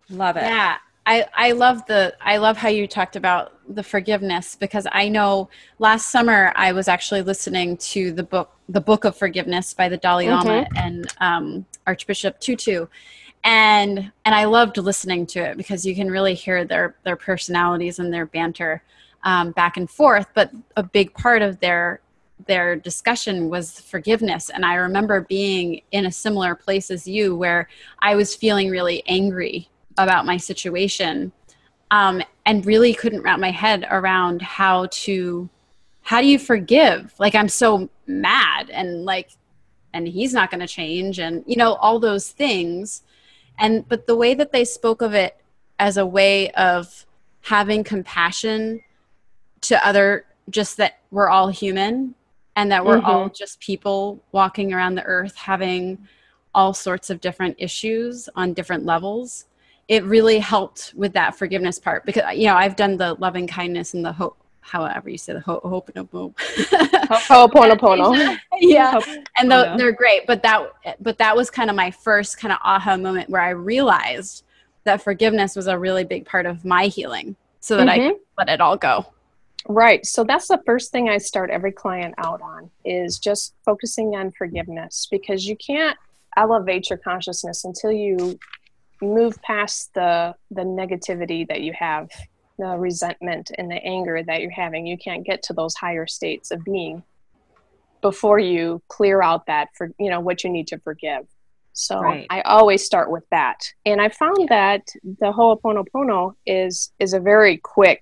Love 0.08 0.38
it. 0.38 0.44
Yeah. 0.44 0.78
I, 1.06 1.26
I 1.34 1.52
love 1.52 1.84
the 1.86 2.14
I 2.20 2.38
love 2.38 2.56
how 2.56 2.68
you 2.68 2.86
talked 2.86 3.16
about 3.16 3.52
the 3.68 3.82
forgiveness 3.82 4.56
because 4.56 4.86
I 4.90 5.08
know 5.08 5.48
last 5.78 6.10
summer 6.10 6.52
I 6.56 6.72
was 6.72 6.88
actually 6.88 7.22
listening 7.22 7.76
to 7.78 8.12
the 8.12 8.22
book 8.22 8.50
the 8.68 8.80
book 8.80 9.04
of 9.04 9.16
forgiveness 9.16 9.74
by 9.74 9.88
the 9.88 9.98
Dalai 9.98 10.28
Lama 10.28 10.62
mm-hmm. 10.62 10.76
and 10.76 11.14
um, 11.20 11.66
Archbishop 11.86 12.40
Tutu 12.40 12.86
and 13.44 14.10
and 14.24 14.34
I 14.34 14.44
loved 14.44 14.78
listening 14.78 15.26
to 15.26 15.40
it 15.40 15.56
because 15.56 15.84
you 15.84 15.94
can 15.94 16.10
really 16.10 16.34
hear 16.34 16.64
their 16.64 16.96
their 17.04 17.16
personalities 17.16 17.98
and 17.98 18.12
their 18.12 18.26
banter 18.26 18.82
um, 19.22 19.52
back 19.52 19.76
and 19.76 19.88
forth. 19.88 20.26
But 20.34 20.50
a 20.76 20.82
big 20.82 21.12
part 21.14 21.42
of 21.42 21.60
their 21.60 22.00
their 22.46 22.74
discussion 22.76 23.50
was 23.50 23.80
forgiveness, 23.80 24.50
and 24.50 24.64
I 24.64 24.74
remember 24.74 25.20
being 25.20 25.82
in 25.92 26.06
a 26.06 26.12
similar 26.12 26.54
place 26.54 26.90
as 26.90 27.06
you, 27.06 27.36
where 27.36 27.68
I 28.00 28.16
was 28.16 28.34
feeling 28.34 28.70
really 28.70 29.02
angry 29.06 29.68
about 29.98 30.26
my 30.26 30.36
situation, 30.36 31.32
um, 31.90 32.22
and 32.46 32.66
really 32.66 32.94
couldn't 32.94 33.22
wrap 33.22 33.38
my 33.38 33.50
head 33.50 33.86
around 33.90 34.42
how 34.42 34.86
to 34.90 35.48
how 36.02 36.20
do 36.20 36.26
you 36.26 36.38
forgive? 36.38 37.14
Like 37.18 37.34
I'm 37.34 37.48
so 37.48 37.88
mad 38.06 38.70
and 38.70 39.04
like 39.04 39.30
and 39.94 40.06
he's 40.06 40.34
not 40.34 40.50
going 40.50 40.60
to 40.60 40.66
change 40.66 41.18
and 41.18 41.42
you 41.46 41.56
know 41.56 41.74
all 41.74 41.98
those 41.98 42.30
things 42.30 43.02
and 43.58 43.88
but 43.88 44.06
the 44.06 44.16
way 44.16 44.34
that 44.34 44.52
they 44.52 44.64
spoke 44.64 45.00
of 45.00 45.14
it 45.14 45.36
as 45.78 45.96
a 45.96 46.04
way 46.04 46.50
of 46.52 47.06
having 47.40 47.82
compassion 47.82 48.80
to 49.62 49.86
other 49.86 50.26
just 50.50 50.76
that 50.76 50.98
we're 51.10 51.28
all 51.28 51.48
human 51.48 52.14
and 52.56 52.70
that 52.70 52.84
we're 52.84 52.98
mm-hmm. 52.98 53.06
all 53.06 53.28
just 53.28 53.58
people 53.60 54.22
walking 54.32 54.74
around 54.74 54.94
the 54.94 55.04
earth 55.04 55.36
having 55.36 55.96
all 56.54 56.74
sorts 56.74 57.08
of 57.08 57.20
different 57.20 57.56
issues 57.58 58.28
on 58.36 58.52
different 58.52 58.84
levels 58.84 59.46
it 59.88 60.04
really 60.04 60.38
helped 60.38 60.92
with 60.96 61.12
that 61.12 61.36
forgiveness 61.36 61.78
part 61.78 62.04
because 62.06 62.22
you 62.36 62.46
know 62.46 62.54
i've 62.54 62.76
done 62.76 62.96
the 62.96 63.14
loving 63.14 63.46
kindness 63.46 63.94
and 63.94 64.04
the 64.04 64.12
hope 64.12 64.36
however 64.60 65.10
you 65.10 65.18
say 65.18 65.34
the 65.34 65.40
hope 65.40 65.62
ho'oponopono. 65.62 66.34
Ho'oponopono. 67.28 68.38
Yeah. 68.60 68.98
And 69.36 69.50
the, 69.50 69.74
they're 69.76 69.92
great 69.92 70.26
but 70.26 70.42
that 70.42 70.70
but 71.00 71.18
that 71.18 71.36
was 71.36 71.50
kind 71.50 71.68
of 71.68 71.76
my 71.76 71.90
first 71.90 72.38
kind 72.38 72.52
of 72.52 72.58
aha 72.62 72.96
moment 72.96 73.28
where 73.28 73.42
i 73.42 73.50
realized 73.50 74.44
that 74.84 75.02
forgiveness 75.02 75.56
was 75.56 75.66
a 75.66 75.78
really 75.78 76.04
big 76.04 76.24
part 76.24 76.46
of 76.46 76.64
my 76.64 76.86
healing 76.86 77.36
so 77.60 77.76
that 77.76 77.88
mm-hmm. 77.88 78.12
i 78.12 78.18
let 78.38 78.48
it 78.48 78.60
all 78.60 78.76
go. 78.76 79.06
Right. 79.66 80.04
So 80.04 80.24
that's 80.24 80.48
the 80.48 80.60
first 80.66 80.92
thing 80.92 81.08
I 81.08 81.18
start 81.18 81.50
every 81.50 81.72
client 81.72 82.14
out 82.18 82.42
on 82.42 82.70
is 82.84 83.18
just 83.18 83.54
focusing 83.64 84.14
on 84.14 84.32
forgiveness 84.32 85.08
because 85.10 85.46
you 85.46 85.56
can't 85.56 85.96
elevate 86.36 86.90
your 86.90 86.98
consciousness 86.98 87.64
until 87.64 87.90
you 87.90 88.38
move 89.04 89.40
past 89.42 89.92
the 89.94 90.34
the 90.50 90.62
negativity 90.62 91.46
that 91.48 91.60
you 91.60 91.72
have, 91.72 92.08
the 92.58 92.76
resentment 92.76 93.50
and 93.56 93.70
the 93.70 93.82
anger 93.84 94.22
that 94.22 94.40
you're 94.40 94.50
having. 94.50 94.86
You 94.86 94.98
can't 94.98 95.24
get 95.24 95.42
to 95.44 95.52
those 95.52 95.74
higher 95.74 96.06
states 96.06 96.50
of 96.50 96.64
being 96.64 97.02
before 98.00 98.38
you 98.38 98.82
clear 98.88 99.22
out 99.22 99.46
that 99.46 99.68
for 99.76 99.90
you 99.98 100.10
know 100.10 100.20
what 100.20 100.44
you 100.44 100.50
need 100.50 100.68
to 100.68 100.78
forgive. 100.78 101.26
So 101.72 102.00
right. 102.00 102.26
I 102.30 102.40
always 102.42 102.84
start 102.84 103.10
with 103.10 103.24
that. 103.30 103.58
And 103.84 104.00
I 104.00 104.08
found 104.08 104.48
that 104.48 104.86
the 105.02 105.32
Ho'oponopono 105.32 106.34
is 106.46 106.92
is 106.98 107.12
a 107.12 107.20
very 107.20 107.56
quick 107.58 108.00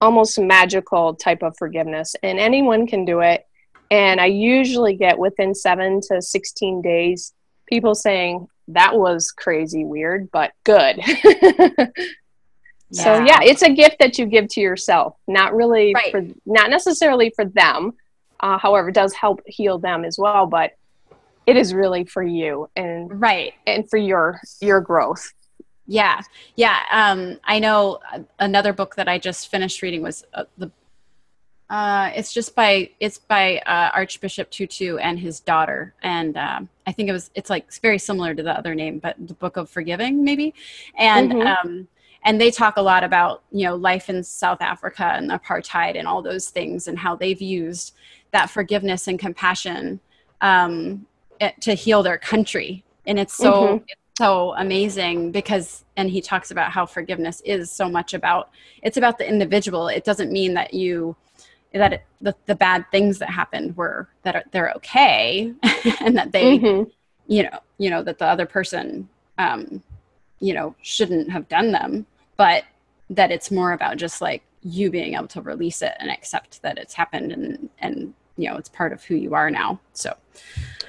almost 0.00 0.38
magical 0.38 1.14
type 1.14 1.42
of 1.42 1.56
forgiveness, 1.56 2.16
and 2.22 2.38
anyone 2.38 2.86
can 2.86 3.04
do 3.04 3.20
it. 3.20 3.46
And 3.90 4.20
I 4.20 4.26
usually 4.26 4.96
get 4.96 5.18
within 5.18 5.54
seven 5.54 6.00
to 6.08 6.22
16 6.22 6.80
days 6.80 7.34
people 7.72 7.94
saying, 7.94 8.46
that 8.68 8.96
was 8.96 9.30
crazy 9.30 9.84
weird, 9.84 10.30
but 10.30 10.52
good. 10.64 10.98
yeah. 11.06 11.86
So 12.90 13.24
yeah, 13.24 13.40
it's 13.42 13.62
a 13.62 13.72
gift 13.72 13.96
that 14.00 14.18
you 14.18 14.26
give 14.26 14.48
to 14.48 14.60
yourself, 14.60 15.16
not 15.26 15.54
really 15.54 15.94
right. 15.94 16.10
for, 16.10 16.26
not 16.46 16.70
necessarily 16.70 17.32
for 17.34 17.44
them. 17.44 17.92
Uh, 18.40 18.58
however, 18.58 18.88
it 18.88 18.94
does 18.94 19.12
help 19.14 19.40
heal 19.46 19.78
them 19.78 20.04
as 20.04 20.18
well, 20.18 20.46
but 20.46 20.72
it 21.46 21.56
is 21.56 21.74
really 21.74 22.04
for 22.04 22.22
you 22.22 22.68
and 22.76 23.20
right 23.20 23.54
and 23.66 23.88
for 23.88 23.96
your 23.96 24.40
your 24.60 24.80
growth. 24.80 25.32
Yeah, 25.86 26.20
yeah. 26.56 26.78
Um, 26.90 27.38
I 27.44 27.58
know 27.58 27.98
another 28.38 28.72
book 28.72 28.96
that 28.96 29.08
I 29.08 29.18
just 29.18 29.48
finished 29.48 29.82
reading 29.82 30.02
was 30.02 30.24
uh, 30.32 30.44
the. 30.56 30.70
Uh, 31.68 32.10
it's 32.14 32.32
just 32.32 32.54
by 32.54 32.90
it's 33.00 33.18
by 33.18 33.58
uh, 33.58 33.90
Archbishop 33.94 34.50
Tutu 34.50 34.98
and 34.98 35.18
his 35.18 35.40
daughter, 35.40 35.94
and 36.02 36.36
um, 36.36 36.68
I 36.86 36.92
think 36.92 37.08
it 37.08 37.12
was 37.12 37.30
it's 37.34 37.50
like 37.50 37.64
it's 37.68 37.78
very 37.78 37.98
similar 37.98 38.34
to 38.34 38.42
the 38.42 38.56
other 38.56 38.74
name, 38.74 38.98
but 38.98 39.16
the 39.18 39.34
Book 39.34 39.56
of 39.56 39.70
Forgiving 39.70 40.24
maybe, 40.24 40.54
and 40.96 41.32
mm-hmm. 41.32 41.68
um, 41.68 41.88
and 42.24 42.40
they 42.40 42.50
talk 42.50 42.76
a 42.76 42.82
lot 42.82 43.04
about 43.04 43.42
you 43.52 43.66
know 43.66 43.76
life 43.76 44.08
in 44.08 44.22
South 44.22 44.60
Africa 44.60 45.04
and 45.04 45.30
apartheid 45.30 45.98
and 45.98 46.06
all 46.06 46.22
those 46.22 46.50
things 46.50 46.88
and 46.88 46.98
how 46.98 47.14
they've 47.14 47.40
used 47.40 47.94
that 48.32 48.50
forgiveness 48.50 49.08
and 49.08 49.18
compassion 49.18 50.00
um, 50.40 51.06
to 51.60 51.74
heal 51.74 52.02
their 52.02 52.18
country, 52.18 52.84
and 53.06 53.18
it's 53.18 53.34
so 53.34 53.52
mm-hmm. 53.52 53.84
so 54.18 54.54
amazing 54.56 55.30
because 55.30 55.84
and 55.96 56.10
he 56.10 56.20
talks 56.20 56.50
about 56.50 56.72
how 56.72 56.86
forgiveness 56.86 57.42
is 57.44 57.70
so 57.70 57.88
much 57.88 58.14
about 58.14 58.50
it's 58.82 58.96
about 58.96 59.18
the 59.18 59.28
individual. 59.28 59.88
It 59.88 60.04
doesn't 60.04 60.32
mean 60.32 60.54
that 60.54 60.74
you 60.74 61.16
that 61.74 61.92
it, 61.92 62.04
the, 62.20 62.34
the 62.46 62.54
bad 62.54 62.84
things 62.90 63.18
that 63.18 63.30
happened 63.30 63.76
were 63.76 64.08
that 64.22 64.36
are, 64.36 64.44
they're 64.52 64.72
okay 64.72 65.52
and 66.00 66.16
that 66.16 66.32
they 66.32 66.58
mm-hmm. 66.58 66.88
you 67.26 67.42
know 67.42 67.58
you 67.78 67.90
know 67.90 68.02
that 68.02 68.18
the 68.18 68.26
other 68.26 68.46
person 68.46 69.08
um 69.38 69.82
you 70.40 70.52
know 70.52 70.74
shouldn't 70.82 71.30
have 71.30 71.48
done 71.48 71.72
them 71.72 72.06
but 72.36 72.64
that 73.10 73.30
it's 73.30 73.50
more 73.50 73.72
about 73.72 73.96
just 73.96 74.20
like 74.20 74.42
you 74.62 74.90
being 74.90 75.14
able 75.14 75.26
to 75.28 75.40
release 75.40 75.82
it 75.82 75.94
and 75.98 76.10
accept 76.10 76.62
that 76.62 76.78
it's 76.78 76.94
happened 76.94 77.32
and 77.32 77.68
and 77.78 78.14
you 78.36 78.48
know 78.48 78.56
it's 78.56 78.68
part 78.68 78.92
of 78.92 79.02
who 79.04 79.14
you 79.14 79.34
are 79.34 79.50
now 79.50 79.78
so 79.92 80.14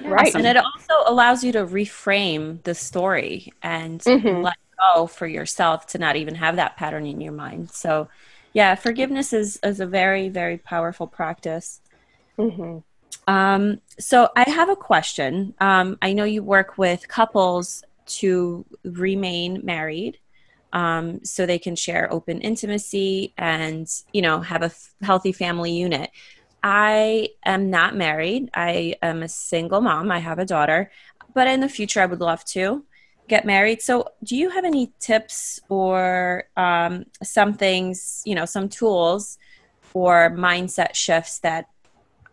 right 0.02 0.28
awesome. 0.28 0.44
and 0.44 0.56
it 0.56 0.56
also 0.56 0.94
allows 1.06 1.44
you 1.44 1.52
to 1.52 1.66
reframe 1.66 2.62
the 2.62 2.74
story 2.74 3.52
and 3.62 4.00
mm-hmm. 4.00 4.42
let 4.42 4.56
go 4.94 5.06
for 5.06 5.26
yourself 5.26 5.86
to 5.86 5.98
not 5.98 6.16
even 6.16 6.34
have 6.34 6.56
that 6.56 6.76
pattern 6.76 7.06
in 7.06 7.20
your 7.20 7.32
mind 7.32 7.70
so 7.70 8.08
yeah 8.54 8.74
forgiveness 8.74 9.32
is 9.32 9.58
is 9.62 9.80
a 9.80 9.86
very 9.86 10.30
very 10.30 10.56
powerful 10.56 11.06
practice 11.06 11.80
mm-hmm. 12.38 12.78
um, 13.32 13.80
so 13.98 14.30
i 14.36 14.48
have 14.48 14.70
a 14.70 14.76
question 14.76 15.54
um, 15.60 15.98
i 16.00 16.12
know 16.12 16.24
you 16.24 16.42
work 16.42 16.78
with 16.78 17.06
couples 17.08 17.84
to 18.06 18.64
remain 18.84 19.60
married 19.62 20.18
um, 20.72 21.24
so 21.24 21.46
they 21.46 21.58
can 21.58 21.76
share 21.76 22.12
open 22.12 22.40
intimacy 22.40 23.34
and 23.36 23.88
you 24.12 24.22
know 24.22 24.40
have 24.40 24.62
a 24.62 24.66
f- 24.66 24.94
healthy 25.02 25.32
family 25.32 25.72
unit 25.72 26.10
I 26.66 27.28
am 27.44 27.68
not 27.68 27.94
married. 27.94 28.48
I 28.54 28.94
am 29.02 29.22
a 29.22 29.28
single 29.28 29.82
mom. 29.82 30.10
I 30.10 30.18
have 30.18 30.38
a 30.38 30.46
daughter, 30.46 30.90
but 31.34 31.46
in 31.46 31.60
the 31.60 31.68
future, 31.68 32.00
I 32.00 32.06
would 32.06 32.22
love 32.22 32.42
to 32.46 32.86
get 33.28 33.44
married. 33.44 33.82
So, 33.82 34.06
do 34.22 34.36
you 34.36 34.50
have 34.50 34.64
any 34.64 34.92
tips 35.00 35.60
or 35.68 36.44
um, 36.56 37.06
some 37.22 37.54
things, 37.54 38.22
you 38.24 38.34
know, 38.34 38.44
some 38.44 38.68
tools 38.68 39.38
or 39.92 40.30
mindset 40.30 40.94
shifts 40.94 41.38
that 41.40 41.68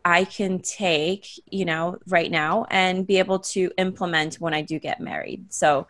I 0.04 0.26
can 0.26 0.60
take, 0.60 1.28
you 1.50 1.66
know, 1.66 1.98
right 2.08 2.32
now 2.32 2.66
and 2.72 3.06
be 3.06 3.20
able 3.20 3.40
to 3.40 3.72
implement 3.78 4.36
when 4.36 4.54
I 4.54 4.62
do 4.62 4.80
get 4.80 5.00
married? 5.00 5.54
So, 5.54 5.88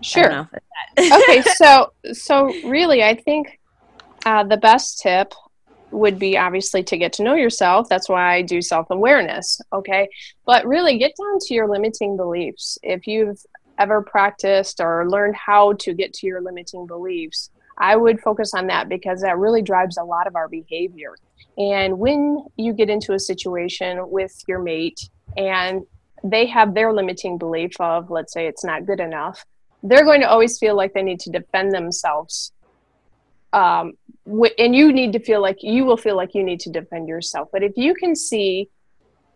sure. 0.00 0.48
okay, 0.98 1.42
so 1.56 1.92
so 2.12 2.46
really, 2.64 3.02
I 3.02 3.14
think 3.14 3.58
uh, 4.24 4.44
the 4.44 4.56
best 4.56 5.00
tip 5.00 5.34
would 5.94 6.18
be 6.18 6.36
obviously 6.36 6.82
to 6.82 6.96
get 6.96 7.12
to 7.14 7.22
know 7.22 7.34
yourself. 7.34 7.88
That's 7.88 8.08
why 8.08 8.34
I 8.34 8.42
do 8.42 8.60
self 8.60 8.88
awareness. 8.90 9.60
Okay. 9.72 10.08
But 10.44 10.66
really 10.66 10.98
get 10.98 11.12
down 11.16 11.38
to 11.40 11.54
your 11.54 11.68
limiting 11.68 12.16
beliefs. 12.16 12.78
If 12.82 13.06
you've 13.06 13.40
ever 13.78 14.02
practiced 14.02 14.80
or 14.80 15.08
learned 15.08 15.36
how 15.36 15.72
to 15.74 15.94
get 15.94 16.12
to 16.14 16.26
your 16.26 16.40
limiting 16.40 16.86
beliefs, 16.86 17.50
I 17.76 17.96
would 17.96 18.20
focus 18.20 18.54
on 18.54 18.68
that 18.68 18.88
because 18.88 19.22
that 19.22 19.38
really 19.38 19.62
drives 19.62 19.96
a 19.96 20.04
lot 20.04 20.26
of 20.26 20.36
our 20.36 20.48
behavior. 20.48 21.16
And 21.58 21.98
when 21.98 22.44
you 22.56 22.72
get 22.72 22.90
into 22.90 23.12
a 23.12 23.18
situation 23.18 24.10
with 24.10 24.42
your 24.46 24.60
mate 24.60 25.08
and 25.36 25.82
they 26.22 26.46
have 26.46 26.74
their 26.74 26.92
limiting 26.92 27.38
belief 27.38 27.72
of, 27.80 28.10
let's 28.10 28.32
say, 28.32 28.46
it's 28.46 28.64
not 28.64 28.86
good 28.86 29.00
enough, 29.00 29.44
they're 29.82 30.04
going 30.04 30.20
to 30.22 30.28
always 30.28 30.58
feel 30.58 30.74
like 30.74 30.94
they 30.94 31.02
need 31.02 31.20
to 31.20 31.30
defend 31.30 31.72
themselves 31.72 32.52
um, 33.54 33.92
and 34.58 34.74
you 34.74 34.92
need 34.92 35.12
to 35.12 35.20
feel 35.20 35.40
like 35.40 35.58
you 35.62 35.84
will 35.84 35.96
feel 35.96 36.16
like 36.16 36.34
you 36.34 36.42
need 36.42 36.60
to 36.60 36.70
defend 36.70 37.08
yourself 37.08 37.48
but 37.52 37.62
if 37.62 37.76
you 37.76 37.94
can 37.94 38.16
see 38.16 38.68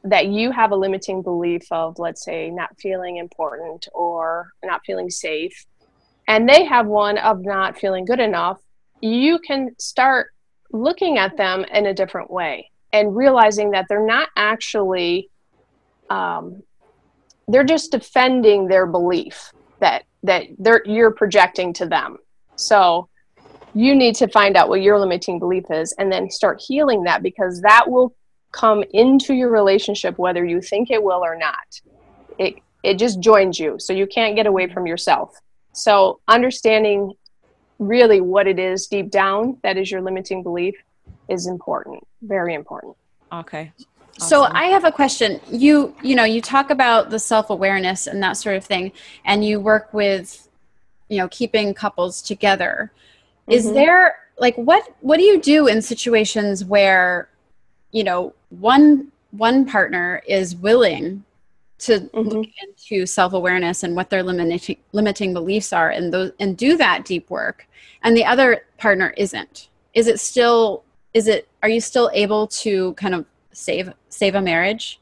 that 0.04 0.26
you 0.26 0.52
have 0.52 0.70
a 0.70 0.76
limiting 0.76 1.22
belief 1.22 1.62
of 1.70 1.98
let's 1.98 2.24
say 2.24 2.50
not 2.50 2.70
feeling 2.78 3.16
important 3.16 3.88
or 3.92 4.52
not 4.64 4.80
feeling 4.86 5.10
safe 5.10 5.66
and 6.26 6.48
they 6.48 6.64
have 6.64 6.86
one 6.86 7.18
of 7.18 7.40
not 7.44 7.78
feeling 7.78 8.04
good 8.04 8.20
enough 8.20 8.58
you 9.00 9.38
can 9.40 9.70
start 9.78 10.28
looking 10.72 11.18
at 11.18 11.36
them 11.36 11.64
in 11.72 11.86
a 11.86 11.94
different 11.94 12.30
way 12.30 12.70
and 12.92 13.16
realizing 13.16 13.72
that 13.72 13.86
they're 13.88 14.06
not 14.06 14.28
actually 14.36 15.30
um, 16.10 16.62
they're 17.48 17.64
just 17.64 17.92
defending 17.92 18.68
their 18.68 18.86
belief 18.86 19.52
that 19.80 20.04
that 20.22 20.44
they're 20.58 20.82
you're 20.84 21.12
projecting 21.12 21.72
to 21.74 21.86
them. 21.86 22.18
So 22.56 23.08
you 23.74 23.94
need 23.94 24.14
to 24.16 24.28
find 24.28 24.56
out 24.56 24.68
what 24.68 24.82
your 24.82 24.98
limiting 24.98 25.38
belief 25.38 25.64
is 25.70 25.94
and 25.98 26.10
then 26.10 26.30
start 26.30 26.62
healing 26.66 27.04
that 27.04 27.22
because 27.22 27.60
that 27.62 27.88
will 27.88 28.14
come 28.52 28.82
into 28.92 29.34
your 29.34 29.50
relationship 29.50 30.18
whether 30.18 30.44
you 30.44 30.60
think 30.60 30.90
it 30.90 31.02
will 31.02 31.24
or 31.24 31.36
not 31.36 31.80
it 32.38 32.56
it 32.82 32.98
just 32.98 33.20
joins 33.20 33.58
you 33.58 33.78
so 33.78 33.92
you 33.92 34.06
can't 34.06 34.36
get 34.36 34.46
away 34.46 34.68
from 34.68 34.86
yourself 34.86 35.36
so 35.72 36.20
understanding 36.28 37.12
really 37.78 38.20
what 38.20 38.46
it 38.46 38.58
is 38.58 38.86
deep 38.86 39.10
down 39.10 39.56
that 39.62 39.76
is 39.76 39.90
your 39.90 40.00
limiting 40.00 40.42
belief 40.42 40.74
is 41.28 41.46
important 41.46 42.06
very 42.22 42.54
important 42.54 42.96
okay 43.32 43.72
Awesome. 44.20 44.28
So 44.30 44.42
I 44.50 44.64
have 44.64 44.82
a 44.82 44.90
question. 44.90 45.40
You 45.48 45.94
you 46.02 46.16
know, 46.16 46.24
you 46.24 46.40
talk 46.40 46.70
about 46.70 47.10
the 47.10 47.20
self-awareness 47.20 48.08
and 48.08 48.20
that 48.20 48.32
sort 48.32 48.56
of 48.56 48.64
thing 48.64 48.90
and 49.24 49.44
you 49.44 49.60
work 49.60 49.94
with 49.94 50.48
you 51.08 51.18
know, 51.18 51.28
keeping 51.28 51.74
couples 51.74 52.22
together. 52.22 52.92
Is 53.48 53.64
mm-hmm. 53.64 53.74
there 53.74 54.16
like 54.38 54.56
what 54.56 54.94
what 55.00 55.16
do 55.16 55.24
you 55.24 55.40
do 55.40 55.66
in 55.66 55.82
situations 55.82 56.64
where 56.64 57.28
you 57.92 58.04
know 58.04 58.34
one 58.50 59.10
one 59.30 59.66
partner 59.66 60.22
is 60.26 60.56
willing 60.56 61.24
to 61.78 62.00
mm-hmm. 62.00 62.20
look 62.20 62.46
into 62.62 63.06
self-awareness 63.06 63.82
and 63.82 63.94
what 63.94 64.10
their 64.10 64.22
limiting 64.22 64.76
limiting 64.92 65.32
beliefs 65.32 65.72
are 65.72 65.90
and 65.90 66.12
those 66.12 66.32
and 66.40 66.56
do 66.56 66.76
that 66.76 67.04
deep 67.04 67.30
work 67.30 67.66
and 68.02 68.16
the 68.16 68.24
other 68.24 68.62
partner 68.78 69.14
isn't 69.16 69.68
is 69.94 70.06
it 70.06 70.18
still 70.18 70.82
is 71.14 71.28
it 71.28 71.48
are 71.62 71.68
you 71.68 71.80
still 71.80 72.10
able 72.12 72.46
to 72.46 72.94
kind 72.94 73.14
of 73.14 73.24
save 73.58 73.92
save 74.08 74.34
a 74.34 74.40
marriage. 74.40 75.00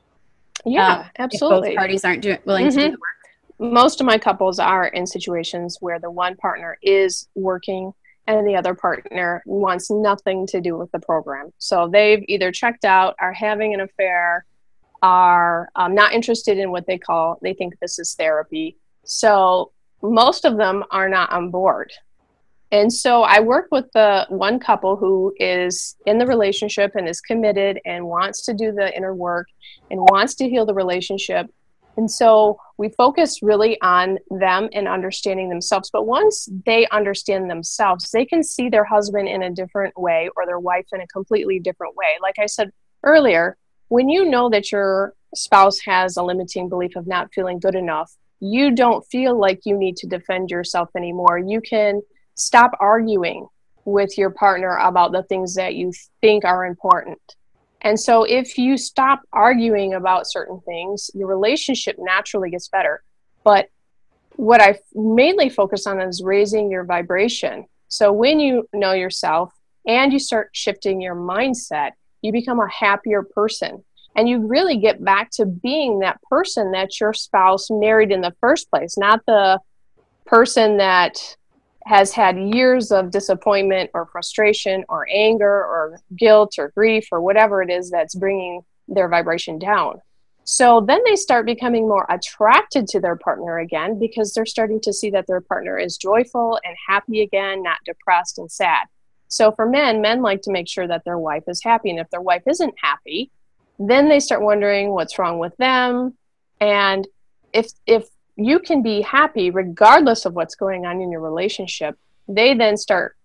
Yeah, 0.65 1.01
um, 1.01 1.05
absolutely. 1.19 1.71
both 1.71 1.77
parties 1.77 2.05
aren't 2.05 2.23
doing, 2.23 2.39
willing 2.45 2.69
mm-hmm. 2.69 2.79
to 2.79 2.85
do 2.87 2.91
the 2.93 2.99
work. 2.99 3.73
Most 3.73 4.01
of 4.01 4.07
my 4.07 4.19
couples 4.19 4.59
are 4.59 4.89
in 4.89 5.07
situations 5.07 5.79
where 5.81 5.99
the 5.99 6.11
one 6.11 6.37
partner 6.37 6.79
is 6.83 7.29
working 7.35 7.93
and 8.27 8.47
the 8.47 8.57
other 8.57 8.75
partner 8.75 9.43
wants 9.47 9.91
nothing 9.91 10.47
to 10.49 10.61
do 10.61 10.77
with 10.77 10.91
the 10.93 10.99
program. 10.99 11.53
So 11.59 11.89
they've 11.89 12.25
either 12.29 12.51
checked 12.51 12.85
out, 12.85 13.15
are 13.21 13.33
having 13.33 13.75
an 13.75 13.81
affair, 13.81 14.45
are 15.03 15.69
um, 15.77 15.95
not 15.95 16.13
interested 16.13 16.59
in 16.59 16.71
what 16.71 16.87
they 16.87 16.99
call, 16.99 17.39
they 17.43 17.55
think 17.55 17.79
this 17.81 17.99
is 17.99 18.15
therapy. 18.15 18.77
So 19.05 19.73
most 20.03 20.45
of 20.45 20.57
them 20.57 20.85
are 20.91 21.09
not 21.09 21.31
on 21.31 21.51
board. 21.51 21.93
And 22.73 22.93
so 22.93 23.23
I 23.23 23.41
work 23.41 23.69
with 23.71 23.87
the 23.95 24.27
one 24.29 24.59
couple 24.59 24.97
who 24.97 25.33
is 25.39 25.97
in 26.05 26.19
the 26.19 26.27
relationship 26.27 26.93
and 26.97 27.09
is 27.09 27.21
committed 27.21 27.81
and 27.85 28.07
wants 28.07 28.45
to 28.47 28.55
do 28.55 28.73
the 28.73 28.95
inner 28.97 29.15
work 29.15 29.47
and 29.91 30.01
wants 30.01 30.35
to 30.37 30.49
heal 30.49 30.67
the 30.67 30.75
relationship. 30.75 31.49
And 31.97 32.11
so 32.11 32.59
we 32.77 32.91
focus 32.91 33.43
really 33.43 33.81
on 33.81 34.19
them 34.31 34.69
and 34.73 34.87
understanding 34.87 35.49
themselves. 35.49 35.91
But 35.91 36.07
once 36.07 36.49
they 36.67 36.87
understand 36.89 37.51
themselves, 37.51 38.11
they 38.11 38.27
can 38.27 38.43
see 38.43 38.69
their 38.69 38.85
husband 38.85 39.29
in 39.29 39.43
a 39.43 39.51
different 39.51 39.99
way 39.99 40.29
or 40.37 40.45
their 40.47 40.61
wife 40.61 40.87
in 40.93 41.01
a 41.01 41.07
completely 41.07 41.59
different 41.59 41.97
way. 41.97 42.19
Like 42.21 42.39
I 42.39 42.47
said 42.47 42.71
earlier, 43.03 43.57
when 43.89 44.09
you 44.09 44.29
know 44.29 44.51
that 44.51 44.71
your 44.71 45.15
spouse 45.35 45.79
has 45.81 46.17
a 46.17 46.23
limiting 46.23 46.69
belief 46.69 46.97
of 46.97 47.07
not 47.07 47.33
feeling 47.33 47.59
good 47.59 47.75
enough, 47.75 48.13
you 48.41 48.75
don't 48.75 49.07
feel 49.07 49.39
like 49.39 49.61
you 49.65 49.77
need 49.77 49.97
to 49.97 50.07
defend 50.07 50.51
yourself 50.51 50.91
anymore. 50.97 51.39
You 51.39 51.61
can 51.61 52.03
stop 52.35 52.73
arguing 52.81 53.47
with 53.87 54.19
your 54.19 54.31
partner 54.31 54.77
about 54.77 55.13
the 55.13 55.23
things 55.23 55.55
that 55.55 55.75
you 55.75 55.93
think 56.21 56.45
are 56.45 56.67
important. 56.67 57.21
And 57.83 57.99
so, 57.99 58.25
if 58.25 58.59
you 58.59 58.77
stop 58.77 59.23
arguing 59.33 59.95
about 59.95 60.31
certain 60.31 60.61
things, 60.61 61.11
your 61.15 61.29
relationship 61.29 61.97
naturally 61.99 62.51
gets 62.51 62.69
better. 62.69 63.03
But 63.45 63.69
what 64.37 64.61
I 64.61 64.79
mainly 64.95 65.49
focus 65.49 65.87
on 65.87 66.01
is 66.01 66.23
raising 66.23 66.71
your 66.71 66.85
vibration. 66.85 67.67
So, 67.89 68.13
when 68.13 68.41
you 68.41 68.69
know 68.73 68.93
yourself 68.93 69.53
and 69.87 70.13
you 70.13 70.19
start 70.19 70.51
shifting 70.53 71.01
your 71.01 71.15
mindset, 71.15 71.93
you 72.23 72.33
become 72.33 72.61
a 72.61 72.71
happier 72.71 73.23
person. 73.23 73.85
And 74.17 74.29
you 74.29 74.47
really 74.47 74.79
get 74.79 75.05
back 75.05 75.31
to 75.33 75.45
being 75.45 75.99
that 75.99 76.21
person 76.23 76.73
that 76.73 76.99
your 76.99 77.13
spouse 77.13 77.69
married 77.71 78.11
in 78.11 78.23
the 78.23 78.35
first 78.41 78.71
place, 78.71 78.97
not 78.97 79.21
the 79.27 79.61
person 80.25 80.79
that 80.79 81.37
has 81.87 82.13
had 82.13 82.37
years 82.37 82.91
of 82.91 83.13
disappointment 83.13 83.91
or 83.95 84.07
frustration 84.07 84.85
or 84.89 85.07
anger 85.09 85.47
or 85.47 86.01
guilt 86.17 86.55
or 86.59 86.73
grief 86.77 87.07
or 87.13 87.21
whatever 87.21 87.63
it 87.63 87.71
is 87.71 87.91
that's 87.91 88.15
bringing 88.15 88.61
their 88.89 89.09
vibration 89.09 89.57
down. 89.59 90.01
So 90.43 90.81
then 90.81 91.01
they 91.05 91.15
start 91.15 91.47
becoming 91.47 91.89
more 91.89 92.05
attracted 92.09 92.89
to 92.89 93.01
their 93.01 93.15
partner 93.15 93.59
again 93.59 94.01
because 94.01 94.33
they're 94.33 94.47
starting 94.47 94.81
to 94.83 94.93
see 94.93 95.11
that 95.11 95.29
their 95.29 95.41
partner 95.41 95.79
is 95.79 95.97
joyful 95.97 96.59
and 96.65 96.77
happy 96.89 97.21
again, 97.21 97.63
not 97.63 97.79
depressed 97.85 98.39
and 98.39 98.51
sad. 98.51 98.87
So 99.29 99.53
for 99.53 99.69
men, 99.69 100.01
men 100.01 100.23
like 100.23 100.43
to 100.43 100.53
make 100.53 100.69
sure 100.69 100.89
that 100.89 101.05
their 101.05 101.19
wife 101.19 101.45
is 101.47 101.63
happy. 101.63 101.91
And 101.91 102.01
if 102.01 102.11
their 102.11 102.21
wife 102.21 102.43
isn't 102.47 102.75
happy, 102.83 103.31
then 103.79 104.09
they 104.09 104.21
start 104.21 104.43
wondering 104.43 104.91
what's 104.91 105.19
wrong 105.19 105.39
with 105.39 105.57
them. 105.57 106.17
And 106.61 107.07
if 107.53 107.71
if 107.87 108.09
you 108.37 108.59
can 108.59 108.83
be 108.83 109.01
happy 109.01 109.51
regardless 109.51 110.25
of 110.25 110.35
what's 110.35 110.55
going 110.55 110.87
on 110.87 111.01
in 111.01 111.11
your 111.11 111.21
relationship 111.21 111.99
they 112.29 112.55
then 112.55 112.77
start 112.77 113.17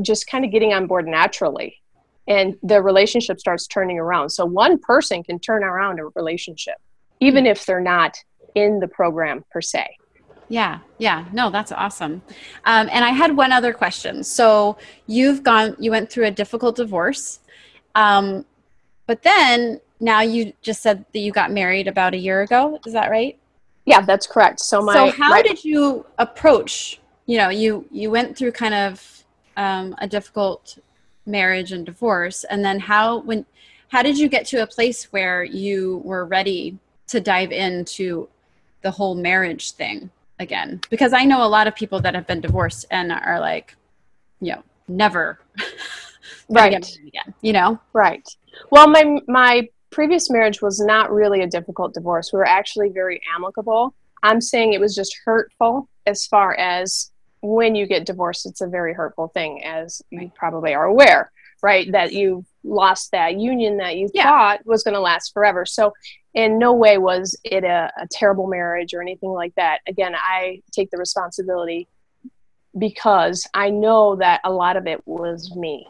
just 0.00 0.26
kind 0.26 0.44
of 0.44 0.50
getting 0.50 0.72
on 0.72 0.86
board 0.86 1.06
naturally 1.06 1.82
and 2.28 2.56
the 2.62 2.80
relationship 2.80 3.40
starts 3.40 3.66
turning 3.66 3.98
around. 3.98 4.30
So 4.30 4.44
one 4.44 4.78
person 4.78 5.24
can 5.24 5.38
turn 5.38 5.64
around 5.64 5.98
a 5.98 6.04
relationship 6.14 6.76
even 7.20 7.46
if 7.46 7.66
they're 7.66 7.80
not 7.80 8.16
in 8.54 8.80
the 8.80 8.88
program 8.88 9.44
per 9.50 9.60
se. 9.60 9.96
Yeah 10.48 10.80
yeah. 10.98 11.26
No 11.32 11.50
that's 11.50 11.72
awesome. 11.72 12.22
Um, 12.64 12.88
and 12.92 13.04
i 13.04 13.10
had 13.10 13.36
one 13.36 13.52
other 13.52 13.72
question. 13.72 14.22
So 14.24 14.76
you've 15.06 15.42
gone 15.42 15.76
you 15.78 15.90
went 15.90 16.10
through 16.10 16.26
a 16.26 16.30
difficult 16.30 16.76
divorce 16.76 17.40
um, 17.94 18.44
but 19.06 19.22
then 19.22 19.80
now 20.00 20.20
you 20.20 20.52
just 20.62 20.82
said 20.82 21.04
that 21.12 21.18
you 21.18 21.32
got 21.32 21.52
married 21.52 21.86
about 21.86 22.14
a 22.14 22.16
year 22.16 22.40
ago. 22.42 22.78
Is 22.86 22.92
that 22.94 23.10
right 23.10 23.38
yeah, 23.84 24.00
that's 24.00 24.26
correct. 24.26 24.60
So 24.60 24.80
my 24.82 24.92
So 24.92 25.10
how 25.10 25.30
my, 25.30 25.42
did 25.42 25.64
you 25.64 26.06
approach, 26.18 27.00
you 27.26 27.38
know, 27.38 27.48
you 27.48 27.86
you 27.90 28.10
went 28.10 28.36
through 28.36 28.52
kind 28.52 28.74
of 28.74 29.24
um, 29.56 29.94
a 29.98 30.06
difficult 30.06 30.78
marriage 31.26 31.70
and 31.70 31.86
divorce 31.86 32.42
and 32.44 32.64
then 32.64 32.80
how 32.80 33.18
when 33.20 33.46
how 33.92 34.02
did 34.02 34.18
you 34.18 34.28
get 34.28 34.46
to 34.46 34.62
a 34.62 34.66
place 34.66 35.12
where 35.12 35.44
you 35.44 36.00
were 36.02 36.24
ready 36.24 36.78
to 37.08 37.20
dive 37.20 37.52
into 37.52 38.26
the 38.80 38.90
whole 38.90 39.14
marriage 39.14 39.72
thing 39.72 40.10
again? 40.38 40.80
Because 40.88 41.12
I 41.12 41.24
know 41.26 41.44
a 41.44 41.46
lot 41.46 41.66
of 41.66 41.74
people 41.74 42.00
that 42.00 42.14
have 42.14 42.26
been 42.26 42.40
divorced 42.40 42.86
and 42.90 43.12
are 43.12 43.38
like, 43.38 43.76
you 44.40 44.52
know, 44.52 44.62
never 44.88 45.38
right 46.48 46.72
again, 46.72 47.34
you 47.42 47.52
know? 47.52 47.78
Right. 47.92 48.26
Well, 48.70 48.88
my 48.88 49.20
my 49.28 49.68
previous 49.92 50.30
marriage 50.30 50.60
was 50.60 50.80
not 50.80 51.12
really 51.12 51.42
a 51.42 51.46
difficult 51.46 51.94
divorce. 51.94 52.32
We 52.32 52.38
were 52.38 52.46
actually 52.46 52.88
very 52.88 53.20
amicable. 53.36 53.94
I'm 54.22 54.40
saying 54.40 54.72
it 54.72 54.80
was 54.80 54.94
just 54.94 55.16
hurtful 55.24 55.88
as 56.06 56.26
far 56.26 56.54
as 56.54 57.12
when 57.42 57.74
you 57.74 57.86
get 57.86 58.06
divorced, 58.06 58.46
it's 58.46 58.60
a 58.60 58.68
very 58.68 58.94
hurtful 58.94 59.28
thing, 59.28 59.64
as 59.64 60.00
you 60.10 60.30
probably 60.34 60.74
are 60.74 60.84
aware, 60.84 61.30
right? 61.60 61.90
That 61.90 62.12
you 62.12 62.44
lost 62.62 63.10
that 63.10 63.38
union 63.38 63.78
that 63.78 63.96
you 63.96 64.08
yeah. 64.14 64.24
thought 64.24 64.66
was 64.66 64.84
going 64.84 64.94
to 64.94 65.00
last 65.00 65.32
forever. 65.32 65.66
So, 65.66 65.92
in 66.34 66.58
no 66.58 66.72
way 66.72 66.96
was 66.96 67.36
it 67.44 67.64
a, 67.64 67.92
a 68.00 68.06
terrible 68.10 68.46
marriage 68.46 68.94
or 68.94 69.02
anything 69.02 69.30
like 69.30 69.54
that. 69.56 69.80
Again, 69.86 70.14
I 70.16 70.62
take 70.70 70.90
the 70.90 70.96
responsibility 70.96 71.88
because 72.78 73.46
I 73.52 73.68
know 73.68 74.16
that 74.16 74.40
a 74.44 74.52
lot 74.52 74.76
of 74.78 74.86
it 74.86 75.06
was 75.06 75.54
me. 75.54 75.88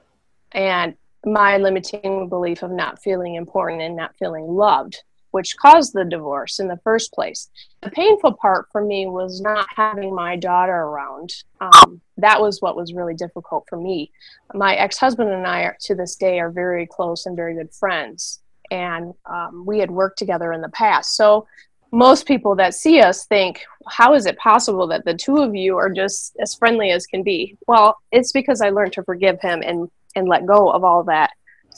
And 0.50 0.96
my 1.24 1.56
limiting 1.56 2.28
belief 2.28 2.62
of 2.62 2.70
not 2.70 3.02
feeling 3.02 3.34
important 3.36 3.82
and 3.82 3.96
not 3.96 4.16
feeling 4.18 4.46
loved, 4.46 5.02
which 5.30 5.56
caused 5.56 5.92
the 5.92 6.04
divorce 6.04 6.58
in 6.58 6.68
the 6.68 6.80
first 6.84 7.12
place. 7.12 7.48
The 7.82 7.90
painful 7.90 8.34
part 8.34 8.68
for 8.70 8.84
me 8.84 9.06
was 9.06 9.40
not 9.40 9.66
having 9.74 10.14
my 10.14 10.36
daughter 10.36 10.72
around. 10.72 11.34
Um, 11.60 12.00
that 12.18 12.40
was 12.40 12.60
what 12.60 12.76
was 12.76 12.92
really 12.92 13.14
difficult 13.14 13.66
for 13.68 13.76
me. 13.76 14.10
My 14.54 14.74
ex 14.74 14.98
husband 14.98 15.30
and 15.30 15.46
I, 15.46 15.62
are, 15.62 15.76
to 15.82 15.94
this 15.94 16.16
day, 16.16 16.40
are 16.40 16.50
very 16.50 16.86
close 16.86 17.26
and 17.26 17.36
very 17.36 17.54
good 17.54 17.72
friends. 17.72 18.40
And 18.70 19.14
um, 19.26 19.64
we 19.66 19.78
had 19.78 19.90
worked 19.90 20.18
together 20.18 20.52
in 20.52 20.60
the 20.60 20.68
past. 20.70 21.16
So 21.16 21.46
most 21.92 22.26
people 22.26 22.56
that 22.56 22.74
see 22.74 23.00
us 23.00 23.26
think, 23.26 23.64
how 23.86 24.14
is 24.14 24.24
it 24.24 24.38
possible 24.38 24.86
that 24.86 25.04
the 25.04 25.14
two 25.14 25.38
of 25.38 25.54
you 25.54 25.76
are 25.76 25.90
just 25.90 26.34
as 26.40 26.54
friendly 26.54 26.90
as 26.90 27.06
can 27.06 27.22
be? 27.22 27.56
Well, 27.66 27.98
it's 28.10 28.32
because 28.32 28.62
I 28.62 28.70
learned 28.70 28.94
to 28.94 29.02
forgive 29.02 29.38
him 29.40 29.62
and 29.62 29.90
and 30.14 30.28
let 30.28 30.46
go 30.46 30.70
of 30.70 30.84
all 30.84 31.04
that 31.04 31.30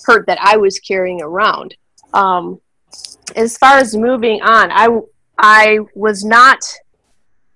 hurt 0.04 0.26
that 0.26 0.38
I 0.40 0.56
was 0.56 0.78
carrying 0.80 1.22
around. 1.22 1.76
Um, 2.12 2.60
as 3.36 3.56
far 3.58 3.78
as 3.78 3.96
moving 3.96 4.42
on, 4.42 4.70
I 4.70 4.88
I 5.38 5.78
was 5.94 6.24
not 6.24 6.60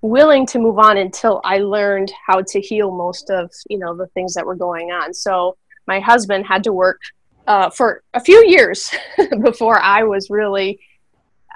willing 0.00 0.46
to 0.46 0.58
move 0.58 0.78
on 0.78 0.96
until 0.96 1.40
I 1.44 1.58
learned 1.58 2.12
how 2.26 2.42
to 2.42 2.60
heal 2.60 2.90
most 2.90 3.30
of 3.30 3.50
you 3.68 3.78
know 3.78 3.96
the 3.96 4.06
things 4.08 4.34
that 4.34 4.46
were 4.46 4.56
going 4.56 4.90
on. 4.90 5.14
So 5.14 5.56
my 5.86 6.00
husband 6.00 6.46
had 6.46 6.64
to 6.64 6.72
work 6.72 7.00
uh, 7.46 7.70
for 7.70 8.02
a 8.14 8.20
few 8.20 8.46
years 8.46 8.90
before 9.42 9.80
I 9.80 10.04
was 10.04 10.28
really 10.28 10.80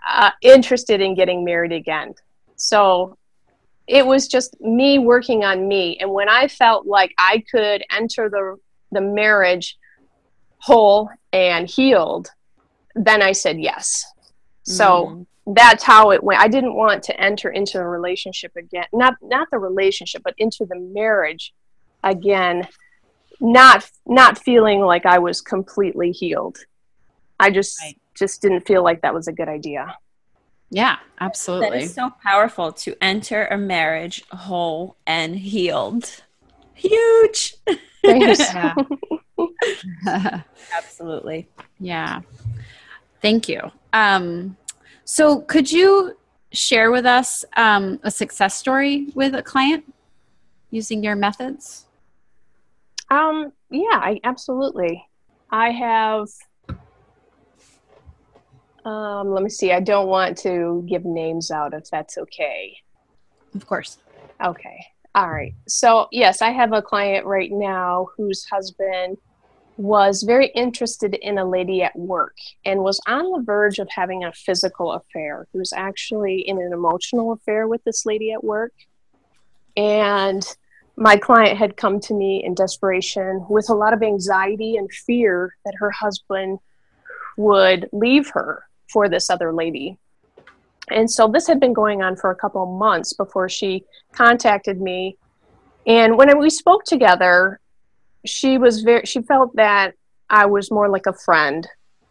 uh, 0.08 0.30
interested 0.40 1.00
in 1.00 1.14
getting 1.14 1.44
married 1.44 1.72
again. 1.72 2.14
So 2.56 3.18
it 3.86 4.06
was 4.06 4.28
just 4.28 4.58
me 4.60 4.98
working 4.98 5.44
on 5.44 5.66
me, 5.66 5.98
and 5.98 6.10
when 6.10 6.28
I 6.28 6.48
felt 6.48 6.86
like 6.86 7.12
I 7.18 7.42
could 7.50 7.82
enter 7.90 8.30
the 8.30 8.56
the 8.92 9.00
marriage 9.00 9.78
whole 10.58 11.10
and 11.32 11.68
healed, 11.68 12.30
then 12.94 13.22
I 13.22 13.32
said 13.32 13.60
yes. 13.60 14.04
So 14.62 15.26
mm. 15.46 15.54
that's 15.56 15.82
how 15.82 16.12
it 16.12 16.22
went. 16.22 16.40
I 16.40 16.46
didn't 16.46 16.74
want 16.74 17.02
to 17.04 17.20
enter 17.20 17.50
into 17.50 17.78
a 17.78 17.88
relationship 17.88 18.52
again. 18.56 18.86
Not 18.92 19.14
not 19.20 19.48
the 19.50 19.58
relationship, 19.58 20.22
but 20.22 20.34
into 20.38 20.64
the 20.66 20.78
marriage 20.78 21.52
again 22.04 22.68
not 23.42 23.90
not 24.06 24.38
feeling 24.38 24.80
like 24.80 25.04
I 25.04 25.18
was 25.18 25.40
completely 25.40 26.12
healed. 26.12 26.58
I 27.40 27.50
just 27.50 27.80
right. 27.82 27.98
just 28.14 28.40
didn't 28.40 28.60
feel 28.60 28.84
like 28.84 29.02
that 29.02 29.12
was 29.12 29.26
a 29.26 29.32
good 29.32 29.48
idea. 29.48 29.96
Yeah, 30.70 30.96
absolutely. 31.20 31.70
That 31.70 31.82
is 31.82 31.94
so 31.94 32.10
powerful 32.22 32.72
to 32.72 32.96
enter 33.02 33.46
a 33.46 33.58
marriage 33.58 34.22
whole 34.30 34.96
and 35.06 35.36
healed. 35.36 36.22
Huge. 36.74 37.56
Yeah. 38.04 38.74
Absolutely. 40.76 41.48
Yeah. 41.78 42.20
Thank 43.20 43.48
you. 43.48 43.60
Um, 43.92 44.56
so, 45.04 45.40
could 45.40 45.70
you 45.70 46.16
share 46.52 46.90
with 46.90 47.06
us 47.06 47.44
um, 47.56 48.00
a 48.02 48.10
success 48.10 48.54
story 48.54 49.08
with 49.14 49.34
a 49.34 49.42
client 49.42 49.84
using 50.70 51.02
your 51.02 51.16
methods? 51.16 51.86
Um, 53.10 53.52
yeah, 53.70 53.82
I 53.92 54.20
absolutely. 54.24 55.04
I 55.50 55.70
have 55.70 56.28
Um, 58.84 59.32
let 59.32 59.42
me 59.42 59.48
see. 59.48 59.72
I 59.72 59.80
don't 59.80 60.08
want 60.08 60.36
to 60.38 60.84
give 60.88 61.04
names 61.04 61.50
out 61.50 61.72
if 61.72 61.88
that's 61.90 62.18
okay. 62.18 62.76
Of 63.54 63.66
course. 63.66 63.98
Okay. 64.44 64.86
All 65.14 65.30
right. 65.30 65.54
So, 65.68 66.08
yes, 66.10 66.40
I 66.40 66.50
have 66.50 66.72
a 66.72 66.80
client 66.80 67.26
right 67.26 67.50
now 67.52 68.08
whose 68.16 68.46
husband 68.46 69.18
was 69.76 70.22
very 70.22 70.48
interested 70.48 71.14
in 71.14 71.38
a 71.38 71.48
lady 71.48 71.82
at 71.82 71.96
work 71.96 72.36
and 72.64 72.80
was 72.80 73.00
on 73.06 73.30
the 73.30 73.42
verge 73.44 73.78
of 73.78 73.88
having 73.90 74.24
a 74.24 74.32
physical 74.32 74.92
affair. 74.92 75.46
He 75.52 75.58
was 75.58 75.72
actually 75.72 76.40
in 76.40 76.60
an 76.60 76.72
emotional 76.72 77.32
affair 77.32 77.68
with 77.68 77.82
this 77.84 78.06
lady 78.06 78.32
at 78.32 78.44
work. 78.44 78.72
And 79.76 80.46
my 80.96 81.16
client 81.16 81.58
had 81.58 81.76
come 81.76 82.00
to 82.00 82.14
me 82.14 82.42
in 82.44 82.54
desperation 82.54 83.44
with 83.48 83.68
a 83.70 83.74
lot 83.74 83.92
of 83.92 84.02
anxiety 84.02 84.76
and 84.76 84.90
fear 84.92 85.56
that 85.64 85.74
her 85.78 85.90
husband 85.90 86.58
would 87.36 87.88
leave 87.92 88.28
her 88.30 88.64
for 88.90 89.08
this 89.08 89.30
other 89.30 89.52
lady. 89.52 89.98
And 90.88 91.10
so 91.10 91.28
this 91.28 91.46
had 91.46 91.60
been 91.60 91.72
going 91.72 92.02
on 92.02 92.16
for 92.16 92.30
a 92.30 92.36
couple 92.36 92.64
months 92.66 93.12
before 93.12 93.48
she 93.48 93.84
contacted 94.12 94.80
me. 94.80 95.16
And 95.86 96.16
when 96.16 96.38
we 96.38 96.50
spoke 96.50 96.84
together, 96.84 97.60
she 98.24 98.58
was 98.58 98.82
very 98.82 99.04
she 99.04 99.22
felt 99.22 99.54
that 99.56 99.94
I 100.30 100.46
was 100.46 100.70
more 100.70 100.88
like 100.88 101.06
a 101.06 101.12
friend 101.12 101.66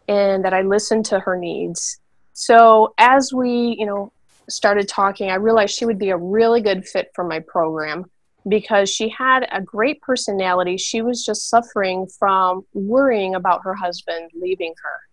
and 0.08 0.44
that 0.44 0.54
I 0.54 0.62
listened 0.62 1.06
to 1.06 1.20
her 1.20 1.36
needs. 1.36 1.98
So 2.34 2.94
as 2.98 3.32
we, 3.32 3.76
you 3.78 3.86
know, 3.86 4.12
started 4.48 4.88
talking, 4.88 5.30
I 5.30 5.36
realized 5.36 5.76
she 5.76 5.86
would 5.86 5.98
be 5.98 6.10
a 6.10 6.16
really 6.16 6.60
good 6.60 6.86
fit 6.86 7.10
for 7.14 7.24
my 7.24 7.40
program 7.40 8.06
because 8.48 8.90
she 8.90 9.08
had 9.08 9.46
a 9.52 9.60
great 9.60 10.00
personality. 10.02 10.76
She 10.76 11.02
was 11.02 11.24
just 11.24 11.48
suffering 11.48 12.06
from 12.06 12.66
worrying 12.74 13.34
about 13.34 13.62
her 13.64 13.74
husband 13.74 14.30
leaving 14.34 14.74
her. 14.82 15.11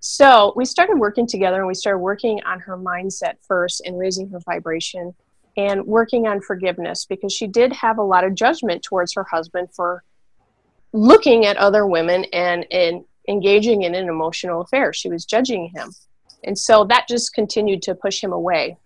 So 0.00 0.52
we 0.54 0.64
started 0.64 0.98
working 0.98 1.26
together 1.26 1.58
and 1.58 1.66
we 1.66 1.74
started 1.74 1.98
working 1.98 2.40
on 2.44 2.60
her 2.60 2.76
mindset 2.76 3.34
first 3.46 3.82
and 3.84 3.98
raising 3.98 4.30
her 4.30 4.38
vibration 4.40 5.14
and 5.56 5.84
working 5.86 6.28
on 6.28 6.40
forgiveness 6.40 7.04
because 7.04 7.32
she 7.32 7.48
did 7.48 7.72
have 7.72 7.98
a 7.98 8.02
lot 8.02 8.24
of 8.24 8.34
judgment 8.34 8.82
towards 8.82 9.14
her 9.14 9.24
husband 9.24 9.68
for 9.74 10.04
looking 10.92 11.46
at 11.46 11.56
other 11.56 11.86
women 11.86 12.24
and, 12.32 12.64
and 12.70 13.04
engaging 13.28 13.82
in 13.82 13.94
an 13.94 14.08
emotional 14.08 14.60
affair. 14.60 14.92
She 14.92 15.08
was 15.08 15.24
judging 15.24 15.70
him. 15.74 15.92
And 16.44 16.56
so 16.56 16.84
that 16.84 17.08
just 17.08 17.34
continued 17.34 17.82
to 17.82 17.94
push 17.94 18.22
him 18.22 18.32
away. 18.32 18.76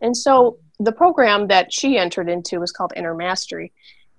And 0.00 0.16
so 0.16 0.58
the 0.78 0.92
program 0.92 1.48
that 1.48 1.72
she 1.72 1.98
entered 1.98 2.28
into 2.28 2.60
was 2.60 2.70
called 2.70 2.92
Inner 2.94 3.14
Mastery. 3.14 3.72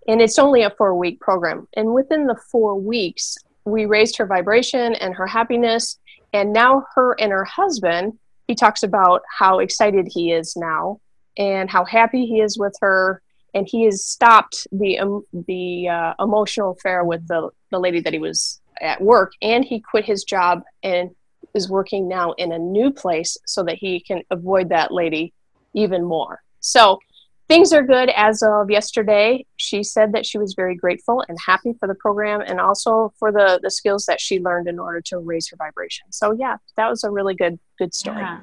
And 0.07 0.21
it's 0.21 0.37
only 0.37 0.63
a 0.63 0.69
four 0.69 0.95
week 0.95 1.21
program. 1.21 1.67
And 1.75 1.93
within 1.93 2.27
the 2.27 2.35
four 2.35 2.75
weeks, 2.75 3.37
we 3.65 3.85
raised 3.85 4.17
her 4.17 4.25
vibration 4.25 4.95
and 4.95 5.15
her 5.15 5.27
happiness. 5.27 5.97
And 6.33 6.51
now 6.51 6.85
her 6.95 7.15
and 7.19 7.31
her 7.31 7.45
husband, 7.45 8.17
he 8.47 8.55
talks 8.55 8.83
about 8.83 9.21
how 9.29 9.59
excited 9.59 10.07
he 10.09 10.31
is 10.31 10.55
now 10.55 10.99
and 11.37 11.69
how 11.69 11.85
happy 11.85 12.25
he 12.25 12.41
is 12.41 12.57
with 12.57 12.75
her. 12.81 13.21
And 13.53 13.67
he 13.69 13.85
has 13.85 14.03
stopped 14.03 14.67
the 14.71 14.99
um, 14.99 15.23
the 15.31 15.87
uh, 15.87 16.13
emotional 16.19 16.71
affair 16.71 17.03
with 17.03 17.27
the, 17.27 17.49
the 17.69 17.79
lady 17.79 17.99
that 18.01 18.13
he 18.13 18.19
was 18.19 18.59
at 18.81 18.99
work. 18.99 19.33
And 19.41 19.63
he 19.63 19.79
quit 19.79 20.05
his 20.05 20.23
job 20.23 20.63
and 20.81 21.11
is 21.53 21.69
working 21.69 22.07
now 22.07 22.31
in 22.33 22.51
a 22.51 22.57
new 22.57 22.91
place 22.91 23.37
so 23.45 23.63
that 23.63 23.75
he 23.75 23.99
can 23.99 24.23
avoid 24.31 24.69
that 24.69 24.91
lady 24.91 25.33
even 25.75 26.03
more. 26.03 26.41
So 26.61 26.99
things 27.47 27.73
are 27.73 27.83
good 27.83 28.09
as 28.15 28.41
of 28.41 28.69
yesterday. 28.69 29.45
She 29.57 29.83
said 29.83 30.13
that 30.13 30.25
she 30.25 30.37
was 30.37 30.53
very 30.53 30.75
grateful 30.75 31.23
and 31.27 31.37
happy 31.45 31.73
for 31.79 31.87
the 31.87 31.95
program 31.95 32.41
and 32.41 32.59
also 32.59 33.13
for 33.19 33.31
the, 33.31 33.59
the 33.61 33.71
skills 33.71 34.05
that 34.05 34.19
she 34.19 34.39
learned 34.39 34.67
in 34.67 34.79
order 34.79 35.01
to 35.01 35.19
raise 35.19 35.49
her 35.49 35.57
vibration. 35.57 36.07
So 36.11 36.31
yeah, 36.31 36.57
that 36.77 36.89
was 36.89 37.03
a 37.03 37.09
really 37.11 37.35
good 37.35 37.59
good 37.77 37.93
story. 37.93 38.21
Yeah, 38.21 38.39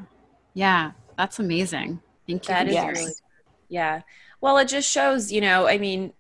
yeah 0.55 0.93
that's 1.17 1.39
amazing. 1.39 2.01
Thank 2.27 2.49
you. 2.49 2.55
That 2.55 2.69
is 2.69 2.75
yes. 2.75 2.99
really, 2.99 3.13
yeah. 3.69 4.03
Well, 4.41 4.57
it 4.59 4.69
just 4.69 4.91
shows, 4.91 5.31
you 5.31 5.41
know, 5.41 5.67
I 5.67 5.79
mean, 5.79 6.13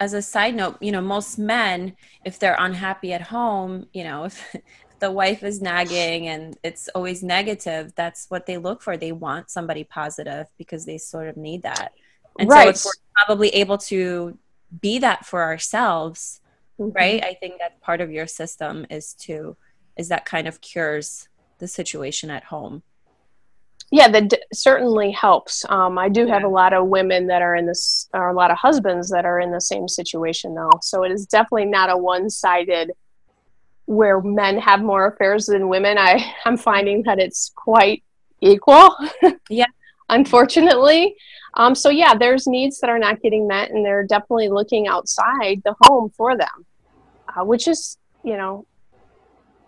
as 0.00 0.12
a 0.12 0.22
side 0.22 0.54
note, 0.54 0.76
you 0.80 0.92
know, 0.92 1.00
most 1.00 1.38
men, 1.38 1.96
if 2.24 2.38
they're 2.38 2.56
unhappy 2.58 3.12
at 3.12 3.22
home, 3.22 3.86
you 3.92 4.04
know, 4.04 4.24
if 4.24 4.56
the 5.04 5.10
wife 5.10 5.42
is 5.42 5.60
nagging 5.60 6.28
and 6.28 6.56
it's 6.64 6.88
always 6.94 7.22
negative, 7.22 7.92
that's 7.94 8.24
what 8.30 8.46
they 8.46 8.56
look 8.56 8.80
for. 8.80 8.96
They 8.96 9.12
want 9.12 9.50
somebody 9.50 9.84
positive 9.84 10.46
because 10.56 10.86
they 10.86 10.96
sort 10.96 11.28
of 11.28 11.36
need 11.36 11.62
that. 11.64 11.92
And 12.38 12.48
right. 12.48 12.74
so 12.74 12.88
if 12.88 12.94
we're 12.96 13.24
probably 13.26 13.50
able 13.50 13.76
to 13.92 14.38
be 14.80 14.98
that 15.00 15.26
for 15.26 15.42
ourselves, 15.42 16.40
mm-hmm. 16.80 16.96
right? 16.96 17.22
I 17.22 17.34
think 17.34 17.58
that 17.58 17.82
part 17.82 18.00
of 18.00 18.10
your 18.10 18.26
system 18.26 18.86
is 18.88 19.12
to 19.24 19.58
is 19.98 20.08
that 20.08 20.24
kind 20.24 20.48
of 20.48 20.62
cures 20.62 21.28
the 21.58 21.68
situation 21.68 22.30
at 22.30 22.44
home. 22.44 22.82
Yeah, 23.90 24.08
that 24.08 24.30
d- 24.30 24.42
certainly 24.54 25.10
helps. 25.12 25.66
Um, 25.68 25.98
I 25.98 26.08
do 26.08 26.26
have 26.26 26.40
yeah. 26.40 26.48
a 26.48 26.48
lot 26.48 26.72
of 26.72 26.86
women 26.86 27.26
that 27.26 27.42
are 27.42 27.54
in 27.54 27.66
this, 27.66 28.08
or 28.14 28.30
a 28.30 28.34
lot 28.34 28.50
of 28.50 28.56
husbands 28.56 29.10
that 29.10 29.26
are 29.26 29.38
in 29.38 29.52
the 29.52 29.60
same 29.60 29.86
situation 29.86 30.54
though. 30.54 30.78
So 30.80 31.04
it 31.04 31.12
is 31.12 31.26
definitely 31.26 31.66
not 31.66 31.90
a 31.90 31.96
one-sided 31.98 32.92
where 33.86 34.20
men 34.20 34.58
have 34.58 34.82
more 34.82 35.06
affairs 35.06 35.46
than 35.46 35.68
women, 35.68 35.98
I, 35.98 36.34
I'm 36.44 36.56
finding 36.56 37.02
that 37.02 37.18
it's 37.18 37.52
quite 37.54 38.02
equal. 38.40 38.96
yeah. 39.50 39.66
Unfortunately. 40.08 41.16
Um, 41.54 41.74
so 41.74 41.88
yeah, 41.88 42.14
there's 42.14 42.46
needs 42.46 42.80
that 42.80 42.90
are 42.90 42.98
not 42.98 43.20
getting 43.22 43.46
met 43.46 43.70
and 43.70 43.84
they're 43.84 44.04
definitely 44.04 44.48
looking 44.48 44.86
outside 44.86 45.62
the 45.64 45.74
home 45.82 46.10
for 46.16 46.36
them, 46.36 46.66
uh, 47.28 47.44
which 47.44 47.68
is, 47.68 47.96
you 48.22 48.36
know, 48.36 48.66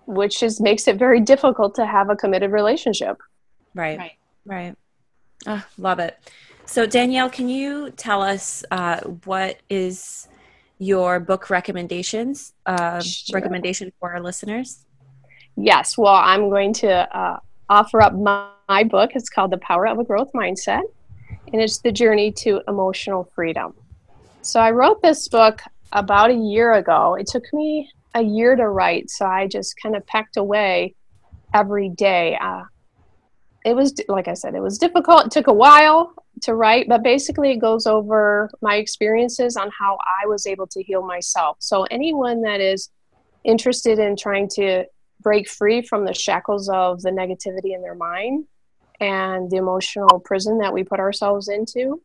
which 0.07 0.42
is 0.42 0.61
makes 0.61 0.87
it 0.88 0.96
very 0.96 1.20
difficult 1.20 1.74
to 1.76 1.87
have 1.87 2.11
a 2.11 2.16
committed 2.16 2.52
relationship. 2.52 3.18
Right. 3.74 3.98
Right. 3.98 4.12
Right. 4.44 4.74
Oh, 5.46 5.64
love 5.79 5.98
it. 5.98 6.18
So 6.66 6.87
Danielle, 6.87 7.31
can 7.31 7.48
you 7.48 7.90
tell 7.90 8.22
us 8.22 8.64
uh, 8.70 9.00
what 9.24 9.59
is 9.70 10.29
your 10.79 11.21
book 11.21 11.51
recommendations, 11.51 12.53
uh, 12.67 13.01
sure. 13.01 13.35
recommendation 13.35 13.93
for 13.99 14.12
our 14.12 14.21
listeners? 14.21 14.85
Yes. 15.57 15.97
Well, 15.97 16.15
I'm 16.15 16.51
going 16.51 16.73
to 16.75 17.17
uh, 17.17 17.39
offer 17.69 18.03
up 18.03 18.15
my, 18.15 18.51
my 18.69 18.85
book. 18.85 19.11
It's 19.15 19.29
called 19.29 19.51
The 19.51 19.59
Power 19.59 19.87
of 19.87 19.99
a 19.99 20.05
Growth 20.05 20.33
Mindset, 20.35 20.83
and 21.53 21.62
it's 21.62 21.79
the 21.79 21.93
journey 21.93 22.33
to 22.33 22.61
emotional 22.69 23.31
freedom. 23.35 23.75
So 24.43 24.61
I 24.61 24.71
wrote 24.71 25.03
this 25.03 25.29
book 25.29 25.62
about 25.93 26.31
a 26.31 26.35
year 26.35 26.75
ago. 26.75 27.15
It 27.15 27.27
took 27.27 27.45
me 27.53 27.91
a 28.15 28.23
year 28.23 28.55
to 28.55 28.69
write, 28.69 29.11
so 29.11 29.27
I 29.27 29.47
just 29.47 29.75
kind 29.83 29.97
of 29.97 30.07
packed 30.07 30.37
away 30.37 30.95
every 31.55 31.89
day. 31.89 32.37
Uh, 32.41 32.65
it 33.65 33.75
was 33.75 33.95
like 34.09 34.29
I 34.29 34.35
said, 34.35 34.55
it 34.55 34.61
was 34.61 34.79
difficult. 34.79 35.27
It 35.27 35.33
took 35.33 35.47
a 35.49 35.53
while 35.53 36.15
to 36.42 36.55
write, 36.55 36.88
but 36.88 37.03
basically 37.03 37.53
it 37.53 37.57
goes 37.57 37.87
over 37.87 38.51
my 38.61 38.77
experiences 38.77 39.57
on 39.57 39.70
how 39.70 39.99
I 40.22 40.27
was 40.27 40.46
able 40.46 40.66
to 40.68 40.83
heal 40.83 41.03
myself. 41.03 41.57
So 41.61 41.85
anyone 41.85 42.42
that 42.42 42.61
is 42.61 42.90
interested 43.44 43.99
in 43.99 44.16
trying 44.16 44.49
to 44.49 44.85
break 45.20 45.49
free 45.49 45.81
from 45.83 46.05
the 46.05 46.12
shackles 46.12 46.68
of 46.68 47.01
the 47.03 47.11
negativity 47.11 47.75
in 47.75 47.81
their 47.81 47.94
mind 47.94 48.44
and 49.01 49.51
the 49.51 49.57
emotional 49.57 50.20
prison 50.20 50.59
that 50.59 50.72
we 50.72 50.85
put 50.85 51.01
ourselves 51.01 51.49
into, 51.49 52.03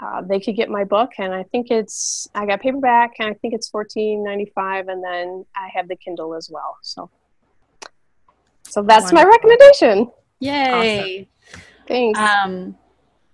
uh, 0.00 0.22
they 0.22 0.40
could 0.40 0.56
get 0.56 0.68
my 0.68 0.84
book. 0.84 1.10
And 1.18 1.32
I 1.32 1.44
think 1.44 1.70
it's 1.70 2.28
I 2.34 2.46
got 2.46 2.60
paperback, 2.60 3.12
and 3.18 3.28
I 3.28 3.34
think 3.34 3.54
it's 3.54 3.68
fourteen 3.68 4.24
ninety 4.24 4.50
five, 4.54 4.88
and 4.88 5.02
then 5.02 5.44
I 5.54 5.68
have 5.74 5.88
the 5.88 5.96
Kindle 5.96 6.34
as 6.34 6.50
well. 6.50 6.76
So, 6.82 7.10
so 8.68 8.82
that's 8.82 9.12
Wonderful. 9.12 9.16
my 9.16 9.24
recommendation. 9.24 10.10
Yay! 10.40 11.28
Awesome. 11.50 11.62
Thanks. 11.86 12.18
Um, 12.18 12.76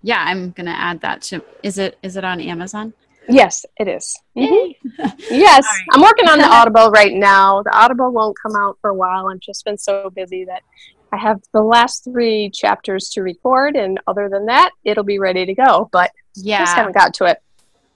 yeah, 0.07 0.23
I'm 0.25 0.51
gonna 0.51 0.71
add 0.71 1.01
that 1.01 1.21
to. 1.23 1.43
Is 1.63 1.77
it 1.77 1.97
is 2.01 2.15
it 2.15 2.23
on 2.23 2.39
Amazon? 2.39 2.93
Yes, 3.27 3.65
it 3.77 3.89
is. 3.89 4.17
Mm-hmm. 4.37 4.71
yes, 5.29 5.65
right. 5.65 5.85
I'm 5.91 6.01
working 6.01 6.29
on 6.29 6.39
the 6.39 6.45
Audible 6.49 6.91
right 6.91 7.13
now. 7.13 7.61
The 7.61 7.77
Audible 7.77 8.13
won't 8.13 8.37
come 8.41 8.55
out 8.55 8.77
for 8.79 8.89
a 8.89 8.93
while. 8.93 9.27
I've 9.27 9.41
just 9.41 9.65
been 9.65 9.77
so 9.77 10.09
busy 10.09 10.45
that 10.45 10.63
I 11.11 11.17
have 11.17 11.41
the 11.51 11.61
last 11.61 12.05
three 12.05 12.49
chapters 12.51 13.09
to 13.11 13.21
record, 13.21 13.75
and 13.75 13.99
other 14.07 14.29
than 14.29 14.45
that, 14.45 14.71
it'll 14.85 15.03
be 15.03 15.19
ready 15.19 15.45
to 15.45 15.53
go. 15.53 15.89
But 15.91 16.11
yeah, 16.35 16.59
just 16.59 16.77
haven't 16.77 16.95
got 16.95 17.13
to 17.15 17.25
it. 17.25 17.43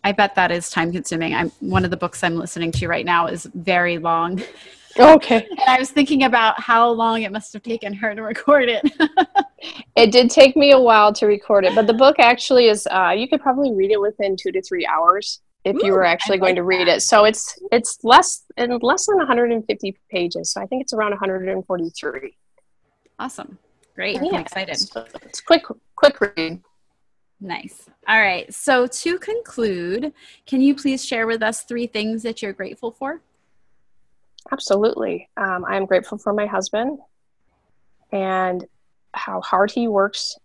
I 0.03 0.11
bet 0.11 0.35
that 0.35 0.51
is 0.51 0.69
time 0.69 0.91
consuming. 0.91 1.33
I'm 1.33 1.49
one 1.61 1.85
of 1.85 1.91
the 1.91 1.97
books 1.97 2.25
I'm 2.25 2.35
listening 2.35 2.73
to 2.73 2.89
right 2.89 3.05
now 3.05 3.27
is 3.27 3.45
very 3.55 3.99
long. 3.99 4.43
Okay. 4.99 5.47
and 5.49 5.59
I 5.67 5.79
was 5.79 5.91
thinking 5.91 6.23
about 6.23 6.59
how 6.59 6.89
long 6.89 7.23
it 7.23 7.31
must 7.31 7.53
have 7.53 7.63
taken 7.63 7.93
her 7.93 8.13
to 8.15 8.21
record 8.21 8.69
it. 8.69 8.81
it 9.95 10.11
did 10.11 10.29
take 10.29 10.55
me 10.55 10.71
a 10.71 10.79
while 10.79 11.13
to 11.13 11.25
record 11.25 11.65
it, 11.65 11.75
but 11.75 11.87
the 11.87 11.93
book 11.93 12.17
actually 12.19 12.67
is 12.67 12.87
uh, 12.91 13.13
you 13.15 13.27
could 13.27 13.41
probably 13.41 13.73
read 13.73 13.91
it 13.91 13.99
within 14.01 14.35
two 14.35 14.51
to 14.51 14.61
three 14.61 14.85
hours 14.85 15.41
if 15.63 15.75
Ooh, 15.75 15.85
you 15.85 15.91
were 15.93 16.03
actually 16.03 16.37
going 16.37 16.55
to 16.55 16.63
read 16.63 16.87
that. 16.87 16.97
it. 16.97 17.01
So 17.01 17.25
it's 17.25 17.59
it's 17.71 17.99
less 18.03 18.43
in 18.57 18.77
less 18.81 19.05
than 19.05 19.17
150 19.17 19.97
pages. 20.09 20.51
So 20.51 20.61
I 20.61 20.65
think 20.65 20.81
it's 20.81 20.93
around 20.93 21.11
143. 21.11 22.37
Awesome. 23.19 23.57
Great. 23.95 24.15
Yeah. 24.15 24.29
I'm 24.33 24.41
excited. 24.41 24.77
So 24.77 25.05
it's 25.21 25.41
quick 25.41 25.63
quick 25.95 26.19
read. 26.19 26.61
Nice. 27.39 27.89
All 28.07 28.19
right. 28.19 28.51
So 28.53 28.87
to 28.87 29.19
conclude, 29.19 30.13
can 30.45 30.61
you 30.61 30.75
please 30.75 31.03
share 31.03 31.27
with 31.27 31.41
us 31.41 31.63
three 31.63 31.87
things 31.87 32.23
that 32.23 32.41
you're 32.41 32.53
grateful 32.53 32.91
for? 32.91 33.21
Absolutely. 34.49 35.29
Um, 35.37 35.65
I 35.65 35.75
am 35.77 35.85
grateful 35.85 36.17
for 36.17 36.33
my 36.33 36.45
husband. 36.45 36.99
and 38.11 38.65
how 39.13 39.41
hard 39.41 39.71
he 39.71 39.87
works 39.87 40.37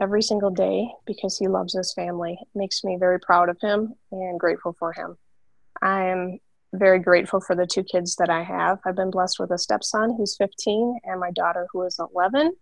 every 0.00 0.22
single 0.22 0.50
day 0.50 0.88
because 1.06 1.38
he 1.38 1.48
loves 1.48 1.74
his 1.74 1.92
family. 1.92 2.38
It 2.40 2.48
makes 2.54 2.82
me 2.82 2.96
very 2.98 3.20
proud 3.20 3.48
of 3.48 3.58
him 3.60 3.94
and 4.10 4.40
grateful 4.40 4.74
for 4.78 4.92
him. 4.92 5.16
I 5.82 6.06
am 6.06 6.38
very 6.72 6.98
grateful 6.98 7.40
for 7.40 7.54
the 7.54 7.66
two 7.66 7.84
kids 7.84 8.16
that 8.16 8.30
I 8.30 8.42
have. 8.42 8.80
I've 8.84 8.96
been 8.96 9.10
blessed 9.10 9.38
with 9.38 9.50
a 9.50 9.58
stepson 9.58 10.14
who's 10.16 10.36
15 10.36 11.00
and 11.04 11.20
my 11.20 11.30
daughter 11.30 11.68
who 11.72 11.82
is 11.82 11.98
11. 11.98 12.54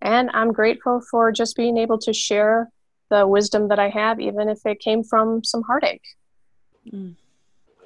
And 0.00 0.30
I'm 0.34 0.52
grateful 0.52 1.00
for 1.10 1.30
just 1.32 1.54
being 1.56 1.76
able 1.76 1.98
to 1.98 2.12
share 2.12 2.70
the 3.10 3.26
wisdom 3.26 3.68
that 3.68 3.78
I 3.78 3.88
have, 3.90 4.20
even 4.20 4.48
if 4.48 4.60
it 4.64 4.80
came 4.80 5.04
from 5.04 5.44
some 5.44 5.62
heartache. 5.62 6.02
Mm. 6.90 7.14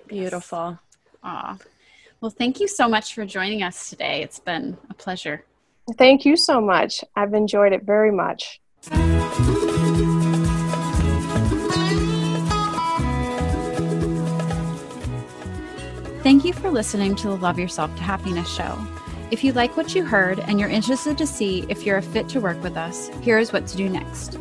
Beautiful. 0.06 0.78
Aw. 1.22 1.58
Well, 2.26 2.34
thank 2.36 2.58
you 2.58 2.66
so 2.66 2.88
much 2.88 3.14
for 3.14 3.24
joining 3.24 3.62
us 3.62 3.88
today. 3.88 4.20
It's 4.20 4.40
been 4.40 4.76
a 4.90 4.94
pleasure. 4.94 5.44
Thank 5.96 6.24
you 6.24 6.36
so 6.36 6.60
much. 6.60 7.04
I've 7.14 7.34
enjoyed 7.34 7.72
it 7.72 7.84
very 7.84 8.10
much. 8.10 8.60
Thank 16.24 16.44
you 16.44 16.52
for 16.52 16.68
listening 16.68 17.14
to 17.14 17.28
the 17.28 17.36
Love 17.36 17.60
Yourself 17.60 17.94
to 17.94 18.02
Happiness 18.02 18.52
show. 18.52 18.76
If 19.30 19.44
you 19.44 19.52
like 19.52 19.76
what 19.76 19.94
you 19.94 20.04
heard 20.04 20.40
and 20.40 20.58
you're 20.58 20.68
interested 20.68 21.16
to 21.18 21.28
see 21.28 21.64
if 21.68 21.86
you're 21.86 21.98
a 21.98 22.02
fit 22.02 22.28
to 22.30 22.40
work 22.40 22.60
with 22.60 22.76
us, 22.76 23.08
here 23.22 23.38
is 23.38 23.52
what 23.52 23.68
to 23.68 23.76
do 23.76 23.88
next. 23.88 24.36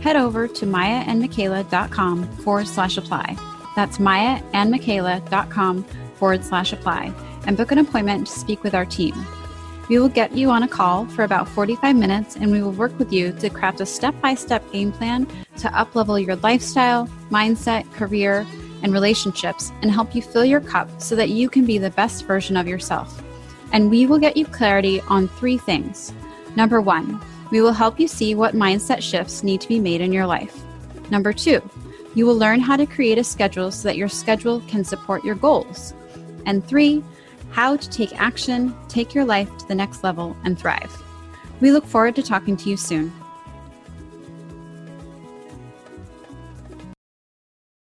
Head 0.00 0.16
over 0.16 0.48
to 0.48 0.66
mayaandmichaela.com 0.66 2.36
forward 2.38 2.66
slash 2.66 2.96
apply. 2.96 3.36
That's 3.76 3.98
mayaandmichaela.com 3.98 5.84
forward 6.16 6.44
slash 6.44 6.72
apply 6.72 7.14
and 7.48 7.56
book 7.56 7.72
an 7.72 7.78
appointment 7.78 8.26
to 8.26 8.32
speak 8.32 8.62
with 8.62 8.74
our 8.74 8.84
team. 8.84 9.14
We 9.88 9.98
will 9.98 10.10
get 10.10 10.36
you 10.36 10.50
on 10.50 10.64
a 10.64 10.68
call 10.68 11.06
for 11.06 11.24
about 11.24 11.48
45 11.48 11.96
minutes 11.96 12.36
and 12.36 12.52
we 12.52 12.62
will 12.62 12.72
work 12.72 12.96
with 12.98 13.10
you 13.10 13.32
to 13.32 13.48
craft 13.48 13.80
a 13.80 13.86
step 13.86 14.14
by 14.20 14.34
step 14.34 14.70
game 14.70 14.92
plan 14.92 15.26
to 15.56 15.68
uplevel 15.68 16.24
your 16.24 16.36
lifestyle, 16.36 17.08
mindset, 17.30 17.90
career, 17.94 18.46
and 18.82 18.92
relationships 18.92 19.72
and 19.80 19.90
help 19.90 20.14
you 20.14 20.20
fill 20.20 20.44
your 20.44 20.60
cup 20.60 20.88
so 21.00 21.16
that 21.16 21.30
you 21.30 21.48
can 21.48 21.64
be 21.64 21.78
the 21.78 21.90
best 21.90 22.26
version 22.26 22.54
of 22.54 22.68
yourself. 22.68 23.22
And 23.72 23.90
we 23.90 24.06
will 24.06 24.18
get 24.18 24.36
you 24.36 24.44
clarity 24.44 25.00
on 25.08 25.26
three 25.26 25.56
things. 25.56 26.12
Number 26.54 26.82
one, 26.82 27.18
we 27.50 27.62
will 27.62 27.72
help 27.72 27.98
you 27.98 28.08
see 28.08 28.34
what 28.34 28.54
mindset 28.54 29.00
shifts 29.00 29.42
need 29.42 29.62
to 29.62 29.68
be 29.68 29.80
made 29.80 30.02
in 30.02 30.12
your 30.12 30.26
life. 30.26 30.62
Number 31.10 31.32
two, 31.32 31.62
you 32.14 32.26
will 32.26 32.36
learn 32.36 32.60
how 32.60 32.76
to 32.76 32.84
create 32.84 33.16
a 33.16 33.24
schedule 33.24 33.70
so 33.70 33.88
that 33.88 33.96
your 33.96 34.08
schedule 34.08 34.60
can 34.68 34.84
support 34.84 35.24
your 35.24 35.34
goals. 35.34 35.94
And 36.44 36.66
three, 36.66 37.02
how 37.50 37.76
to 37.76 37.90
take 37.90 38.18
action, 38.20 38.74
take 38.88 39.14
your 39.14 39.24
life 39.24 39.56
to 39.58 39.68
the 39.68 39.74
next 39.74 40.04
level, 40.04 40.36
and 40.44 40.58
thrive. 40.58 41.02
We 41.60 41.72
look 41.72 41.84
forward 41.84 42.14
to 42.16 42.22
talking 42.22 42.56
to 42.56 42.70
you 42.70 42.76
soon. 42.76 43.12